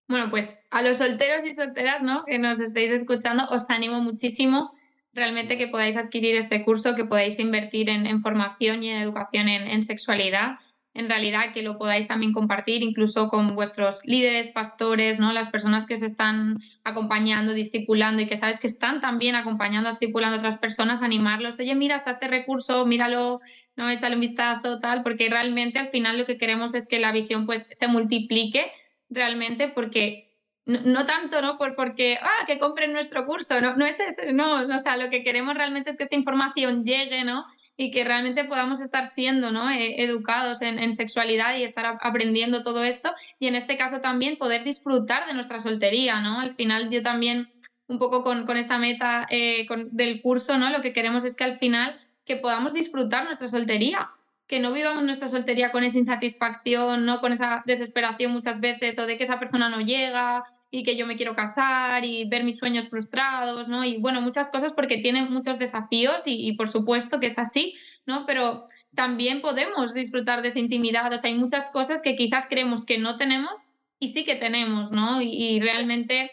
Bueno, 0.08 0.30
pues 0.30 0.58
a 0.70 0.82
los 0.82 0.98
solteros 0.98 1.44
y 1.46 1.54
solteras, 1.54 2.02
¿no? 2.02 2.24
Que 2.24 2.38
nos 2.38 2.60
estéis 2.60 2.90
escuchando, 2.90 3.44
os 3.50 3.70
animo 3.70 4.00
muchísimo 4.00 4.72
realmente 5.14 5.56
que 5.56 5.68
podáis 5.68 5.96
adquirir 5.96 6.34
este 6.36 6.64
curso, 6.64 6.94
que 6.94 7.04
podáis 7.04 7.38
invertir 7.38 7.88
en, 7.88 8.20
formación 8.20 8.82
y 8.82 8.90
en 8.90 9.00
educación 9.00 9.48
en, 9.48 9.82
sexualidad, 9.82 10.58
en 10.92 11.08
realidad 11.08 11.52
que 11.52 11.62
lo 11.62 11.76
podáis 11.76 12.06
también 12.06 12.32
compartir 12.32 12.82
incluso 12.82 13.28
con 13.28 13.54
vuestros 13.54 14.04
líderes, 14.04 14.48
pastores, 14.48 15.18
¿no? 15.18 15.32
Las 15.32 15.50
personas 15.50 15.86
que 15.86 15.96
se 15.96 16.06
están 16.06 16.58
acompañando, 16.84 17.52
discipulando 17.52 18.22
y 18.22 18.26
que 18.26 18.36
sabes 18.36 18.60
que 18.60 18.68
están 18.68 19.00
también 19.00 19.34
acompañando, 19.34 19.88
discipulando 19.88 20.36
a 20.36 20.38
otras 20.38 20.58
personas, 20.58 21.02
animarlos, 21.02 21.58
oye, 21.58 21.74
mira, 21.74 21.96
hasta 21.96 22.12
este 22.12 22.28
recurso, 22.28 22.86
míralo, 22.86 23.40
no, 23.76 23.90
échale 23.90 24.14
un 24.14 24.20
vistazo, 24.20 24.80
tal, 24.80 25.02
porque 25.02 25.28
realmente 25.28 25.78
al 25.78 25.90
final 25.90 26.18
lo 26.18 26.26
que 26.26 26.38
queremos 26.38 26.74
es 26.74 26.86
que 26.86 27.00
la 27.00 27.12
visión 27.12 27.46
pues 27.46 27.66
se 27.70 27.88
multiplique 27.88 28.70
realmente 29.14 29.68
porque 29.68 30.24
no, 30.66 31.04
tanto, 31.04 31.42
¿no? 31.42 31.58
Por, 31.58 31.76
porque, 31.76 32.18
ah, 32.22 32.46
que 32.46 32.58
compren 32.58 32.92
nuestro 32.94 33.26
curso, 33.26 33.60
no, 33.60 33.76
no 33.76 33.84
es 33.84 34.00
eso, 34.00 34.22
no, 34.32 34.62
o 34.62 34.78
sea, 34.78 34.96
lo 34.96 35.10
que 35.10 35.22
queremos 35.22 35.54
realmente 35.54 35.90
es 35.90 35.98
que 35.98 36.04
esta 36.04 36.16
información 36.16 36.86
llegue, 36.86 37.22
¿no? 37.22 37.44
Y 37.76 37.90
que 37.90 38.02
realmente 38.02 38.44
podamos 38.44 38.80
estar 38.80 39.04
siendo, 39.04 39.50
¿no? 39.50 39.70
E, 39.70 40.02
educados 40.02 40.62
en, 40.62 40.94
sexualidad 40.94 41.56
y 41.56 41.64
estar 41.64 41.98
aprendiendo 42.00 42.62
todo 42.62 42.82
esto 42.82 43.14
y 43.38 43.46
en 43.46 43.56
este 43.56 43.76
caso 43.76 44.00
también 44.00 44.38
poder 44.38 44.64
disfrutar 44.64 45.26
de 45.26 45.34
nuestra 45.34 45.60
soltería, 45.60 46.20
¿no? 46.20 46.40
Al 46.40 46.54
final 46.54 46.88
yo 46.88 47.02
también, 47.02 47.52
un 47.86 47.98
poco 47.98 48.24
con, 48.24 48.46
con 48.46 48.56
esta 48.56 48.78
meta 48.78 49.26
eh, 49.28 49.66
del 49.90 50.22
curso, 50.22 50.56
¿no? 50.56 50.70
Lo 50.70 50.80
que 50.80 50.94
queremos 50.94 51.24
es 51.24 51.36
que 51.36 51.44
al 51.44 51.58
final 51.58 52.00
que 52.24 52.36
podamos 52.36 52.72
disfrutar 52.72 53.26
nuestra 53.26 53.48
soltería, 53.48 54.10
que 54.46 54.60
no 54.60 54.72
vivamos 54.72 55.02
nuestra 55.04 55.28
soltería 55.28 55.70
con 55.70 55.84
esa 55.84 55.98
insatisfacción, 55.98 57.06
¿no? 57.06 57.20
Con 57.20 57.32
esa 57.32 57.62
desesperación 57.66 58.32
muchas 58.32 58.60
veces 58.60 58.98
o 58.98 59.06
de 59.06 59.16
que 59.16 59.24
esa 59.24 59.38
persona 59.38 59.68
no 59.68 59.80
llega 59.80 60.44
y 60.70 60.82
que 60.82 60.96
yo 60.96 61.06
me 61.06 61.16
quiero 61.16 61.34
casar 61.34 62.04
y 62.04 62.28
ver 62.28 62.42
mis 62.42 62.58
sueños 62.58 62.88
frustrados, 62.88 63.68
¿no? 63.68 63.84
Y 63.84 64.00
bueno, 64.00 64.20
muchas 64.20 64.50
cosas 64.50 64.72
porque 64.72 64.98
tienen 64.98 65.32
muchos 65.32 65.58
desafíos 65.58 66.16
y, 66.26 66.52
por 66.56 66.70
supuesto 66.70 67.20
que 67.20 67.28
es 67.28 67.38
así, 67.38 67.74
¿no? 68.06 68.26
Pero 68.26 68.66
también 68.94 69.40
podemos 69.40 69.94
disfrutar 69.94 70.42
de 70.42 70.48
esa 70.48 70.58
intimidad, 70.58 71.12
o 71.12 71.18
sea, 71.18 71.30
hay 71.30 71.38
muchas 71.38 71.70
cosas 71.70 72.00
que 72.02 72.16
quizás 72.16 72.46
creemos 72.48 72.84
que 72.84 72.98
no 72.98 73.16
tenemos 73.16 73.52
y 73.98 74.12
sí 74.12 74.24
que 74.24 74.34
tenemos, 74.34 74.90
¿no? 74.90 75.22
Y, 75.22 75.60
realmente 75.60 76.32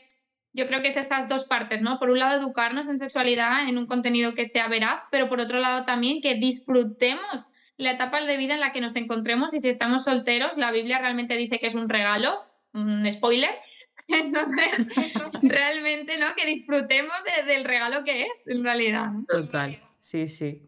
yo 0.53 0.67
creo 0.67 0.81
que 0.81 0.89
es 0.89 0.97
esas 0.97 1.29
dos 1.29 1.45
partes, 1.45 1.81
¿no? 1.81 1.99
Por 1.99 2.09
un 2.09 2.19
lado, 2.19 2.39
educarnos 2.39 2.89
en 2.89 2.99
sexualidad 2.99 3.69
en 3.69 3.77
un 3.77 3.85
contenido 3.85 4.33
que 4.33 4.47
sea 4.47 4.67
veraz, 4.67 5.03
pero 5.11 5.29
por 5.29 5.39
otro 5.39 5.59
lado 5.59 5.85
también 5.85 6.19
que 6.21 6.35
disfrutemos 6.35 7.50
la 7.81 7.91
etapa 7.91 8.21
de 8.21 8.37
vida 8.37 8.53
en 8.53 8.59
la 8.59 8.71
que 8.71 8.81
nos 8.81 8.95
encontremos 8.95 9.53
y 9.53 9.59
si 9.59 9.69
estamos 9.69 10.03
solteros, 10.03 10.55
la 10.57 10.71
Biblia 10.71 10.99
realmente 10.99 11.35
dice 11.35 11.59
que 11.59 11.67
es 11.67 11.75
un 11.75 11.89
regalo, 11.89 12.43
un 12.73 13.11
spoiler, 13.11 13.49
entonces, 14.07 14.87
realmente, 15.41 16.17
¿no? 16.17 16.27
Que 16.37 16.45
disfrutemos 16.45 17.15
del 17.47 17.63
regalo 17.63 18.03
que 18.03 18.23
es, 18.23 18.31
en 18.45 18.63
realidad. 18.63 19.09
Total, 19.27 19.79
sí, 19.99 20.27
sí. 20.27 20.61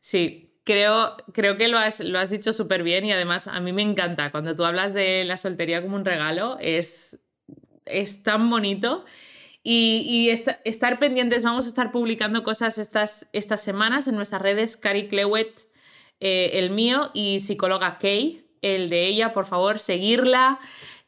Sí, 0.00 0.52
creo, 0.64 1.16
creo 1.32 1.56
que 1.56 1.68
lo 1.68 1.78
has, 1.78 2.00
lo 2.00 2.18
has 2.18 2.30
dicho 2.30 2.52
súper 2.52 2.82
bien 2.82 3.04
y 3.04 3.12
además 3.12 3.48
a 3.48 3.60
mí 3.60 3.72
me 3.72 3.82
encanta. 3.82 4.30
Cuando 4.30 4.54
tú 4.54 4.64
hablas 4.64 4.94
de 4.94 5.24
la 5.24 5.36
soltería 5.36 5.82
como 5.82 5.96
un 5.96 6.04
regalo, 6.04 6.58
es, 6.60 7.18
es 7.86 8.22
tan 8.22 8.48
bonito. 8.50 9.04
Y, 9.64 10.28
estar 10.64 10.98
pendientes, 10.98 11.44
vamos 11.44 11.66
a 11.66 11.68
estar 11.68 11.92
publicando 11.92 12.42
cosas 12.42 12.78
estas, 12.78 13.28
estas 13.32 13.62
semanas 13.62 14.08
en 14.08 14.16
nuestras 14.16 14.42
redes, 14.42 14.76
Cari 14.76 15.08
eh, 16.24 16.60
el 16.60 16.70
mío, 16.70 17.10
y 17.14 17.40
psicóloga 17.40 17.98
Kay, 17.98 18.46
el 18.62 18.88
de 18.88 19.06
ella, 19.06 19.32
por 19.32 19.44
favor, 19.44 19.80
seguirla. 19.80 20.60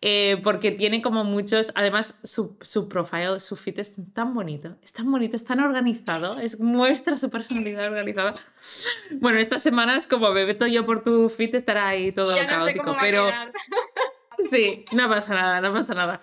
Eh, 0.06 0.38
porque 0.42 0.70
tiene 0.70 1.00
como 1.00 1.24
muchos, 1.24 1.72
además 1.76 2.14
su, 2.24 2.58
su 2.60 2.90
profile, 2.90 3.40
su 3.40 3.56
fit 3.56 3.78
es 3.78 3.96
tan 4.12 4.34
bonito, 4.34 4.76
es 4.82 4.92
tan 4.92 5.10
bonito, 5.10 5.34
es 5.34 5.44
tan 5.46 5.60
organizado, 5.60 6.38
es, 6.40 6.60
muestra 6.60 7.16
su 7.16 7.30
personalidad 7.30 7.86
organizada. 7.86 8.34
Bueno, 9.12 9.38
estas 9.38 9.62
semanas 9.62 10.06
como 10.06 10.30
me 10.32 10.44
meto 10.44 10.66
yo 10.66 10.84
por 10.84 11.02
tu 11.02 11.30
fit 11.30 11.54
estará 11.54 11.88
ahí 11.88 12.12
todo 12.12 12.36
caótico, 12.36 12.94
pero... 13.00 13.28
Sí, 14.50 14.84
no 14.92 15.08
pasa 15.08 15.34
nada, 15.34 15.60
no 15.60 15.72
pasa 15.72 15.94
nada. 15.94 16.20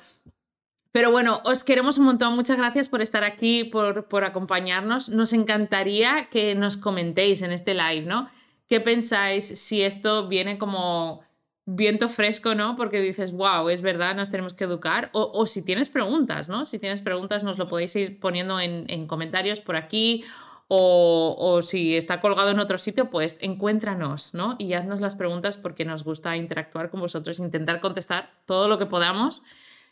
Pero 0.91 1.12
bueno, 1.12 1.41
os 1.45 1.63
queremos 1.63 1.97
un 1.97 2.06
montón. 2.06 2.36
Muchas 2.36 2.58
gracias 2.58 2.89
por 2.89 3.01
estar 3.01 3.23
aquí, 3.23 3.63
por, 3.63 4.06
por 4.06 4.25
acompañarnos. 4.25 5.10
Nos 5.10 5.34
encantaría 5.34 6.27
que 6.30 6.54
nos 6.54 6.77
comentéis 6.77 7.41
en 7.41 7.51
este 7.51 7.73
live, 7.73 8.06
¿no? 8.06 8.30
¿Qué 8.72 8.80
pensáis 8.80 9.60
si 9.60 9.82
esto 9.82 10.30
viene 10.30 10.58
como 10.58 11.20
viento 11.66 12.08
fresco, 12.08 12.56
¿no? 12.56 12.78
Porque 12.78 13.02
dices, 13.02 13.34
wow, 13.34 13.68
es 13.68 13.82
verdad, 13.82 14.16
nos 14.16 14.30
tenemos 14.30 14.54
que 14.54 14.64
educar. 14.64 15.10
O, 15.12 15.46
si 15.46 15.62
tienes 15.62 15.90
preguntas, 15.90 16.48
¿no? 16.48 16.66
Si 16.66 16.80
tienes 16.80 17.02
preguntas, 17.02 17.44
nos 17.44 17.58
lo 17.58 17.68
podéis 17.68 17.94
ir 17.98 18.22
poniendo 18.22 18.62
en, 18.62 19.08
comentarios 19.08 19.60
por 19.60 19.76
aquí. 19.76 20.24
O, 20.70 21.36
o, 21.38 21.62
si 21.64 21.98
está 21.98 22.22
colgado 22.22 22.50
en 22.52 22.60
otro 22.60 22.78
sitio, 22.78 23.10
pues 23.10 23.40
encuéntranos, 23.42 24.34
¿no? 24.34 24.56
Y 24.58 24.72
haznos 24.72 25.02
las 25.02 25.16
preguntas 25.16 25.58
porque 25.58 25.84
nos 25.84 26.06
gusta 26.06 26.38
interactuar 26.38 26.90
con 26.90 27.02
vosotros, 27.02 27.40
intentar 27.40 27.82
contestar 27.82 28.32
todo 28.46 28.70
lo 28.70 28.78
que 28.78 28.86
podamos, 28.86 29.44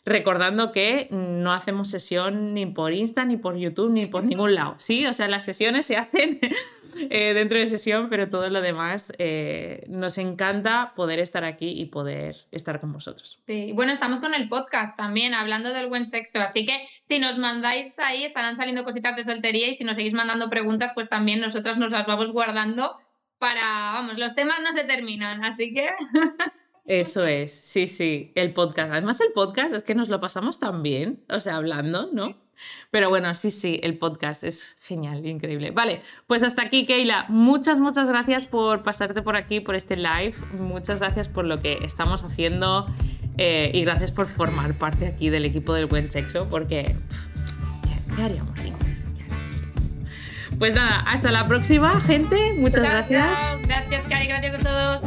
recordando 0.06 0.72
que 0.72 1.06
no 1.10 1.52
hacemos 1.52 1.88
sesión 1.90 2.54
ni 2.54 2.64
por 2.64 2.94
Insta, 2.94 3.26
ni 3.26 3.36
por 3.36 3.58
YouTube, 3.58 3.90
ni 3.90 4.06
por 4.06 4.24
ningún 4.24 4.54
lado, 4.54 4.76
¿sí? 4.78 5.04
O 5.06 5.12
sea, 5.12 5.28
las 5.28 5.44
sesiones 5.44 5.84
se 5.84 5.98
hacen 5.98 6.40
eh, 7.10 7.34
dentro 7.34 7.58
de 7.58 7.66
sesión, 7.66 8.08
pero 8.08 8.28
todo 8.28 8.48
lo 8.50 8.60
demás 8.60 9.12
eh, 9.18 9.84
nos 9.88 10.18
encanta 10.18 10.92
poder 10.96 11.18
estar 11.18 11.44
aquí 11.44 11.68
y 11.68 11.86
poder 11.86 12.36
estar 12.50 12.80
con 12.80 12.92
vosotros. 12.92 13.40
Sí, 13.46 13.72
bueno, 13.74 13.92
estamos 13.92 14.20
con 14.20 14.34
el 14.34 14.48
podcast 14.48 14.96
también, 14.96 15.34
hablando 15.34 15.72
del 15.72 15.88
buen 15.88 16.06
sexo, 16.06 16.40
así 16.40 16.66
que 16.66 16.88
si 17.08 17.18
nos 17.18 17.38
mandáis 17.38 17.92
ahí, 17.98 18.24
estarán 18.24 18.56
saliendo 18.56 18.84
cositas 18.84 19.16
de 19.16 19.24
soltería 19.24 19.68
y 19.68 19.76
si 19.76 19.84
nos 19.84 19.96
seguís 19.96 20.12
mandando 20.12 20.50
preguntas, 20.50 20.92
pues 20.94 21.08
también 21.08 21.40
nosotras 21.40 21.78
nos 21.78 21.90
las 21.90 22.06
vamos 22.06 22.32
guardando 22.32 22.98
para, 23.38 23.92
vamos, 23.94 24.18
los 24.18 24.34
temas 24.34 24.58
no 24.62 24.72
se 24.72 24.84
terminan, 24.84 25.44
así 25.44 25.72
que... 25.74 25.88
Eso 26.86 27.24
es, 27.24 27.52
sí, 27.52 27.86
sí, 27.86 28.32
el 28.34 28.52
podcast. 28.52 28.90
Además, 28.90 29.20
el 29.20 29.32
podcast 29.32 29.72
es 29.74 29.84
que 29.84 29.94
nos 29.94 30.08
lo 30.08 30.20
pasamos 30.20 30.58
tan 30.58 30.82
bien, 30.82 31.22
o 31.28 31.38
sea, 31.38 31.56
hablando, 31.56 32.10
¿no? 32.12 32.36
Pero 32.90 33.08
bueno, 33.08 33.34
sí, 33.34 33.50
sí, 33.50 33.80
el 33.82 33.98
podcast 33.98 34.44
es 34.44 34.76
genial, 34.80 35.24
increíble. 35.26 35.70
Vale, 35.70 36.02
pues 36.26 36.42
hasta 36.42 36.62
aquí, 36.62 36.86
Keila. 36.86 37.26
Muchas, 37.28 37.80
muchas 37.80 38.08
gracias 38.08 38.46
por 38.46 38.82
pasarte 38.82 39.22
por 39.22 39.36
aquí, 39.36 39.60
por 39.60 39.74
este 39.74 39.96
live. 39.96 40.34
Muchas 40.58 41.00
gracias 41.00 41.28
por 41.28 41.44
lo 41.44 41.60
que 41.60 41.78
estamos 41.84 42.22
haciendo 42.22 42.86
eh, 43.38 43.70
y 43.72 43.84
gracias 43.84 44.10
por 44.10 44.26
formar 44.26 44.74
parte 44.74 45.06
aquí 45.06 45.30
del 45.30 45.44
equipo 45.44 45.72
del 45.72 45.86
buen 45.86 46.10
sexo, 46.10 46.48
porque 46.50 46.94
¿qué, 48.16 48.22
haríamos 48.22 48.60
sin? 48.60 48.74
Pues 50.58 50.74
nada, 50.74 50.96
hasta 51.06 51.30
la 51.30 51.46
próxima, 51.46 51.98
gente. 52.00 52.36
Muchas 52.58 52.82
gracias. 52.82 53.38
Gracias, 53.66 54.02
Cari, 54.08 54.26
gracias 54.26 54.54
a 54.54 54.58
todos. 54.58 55.02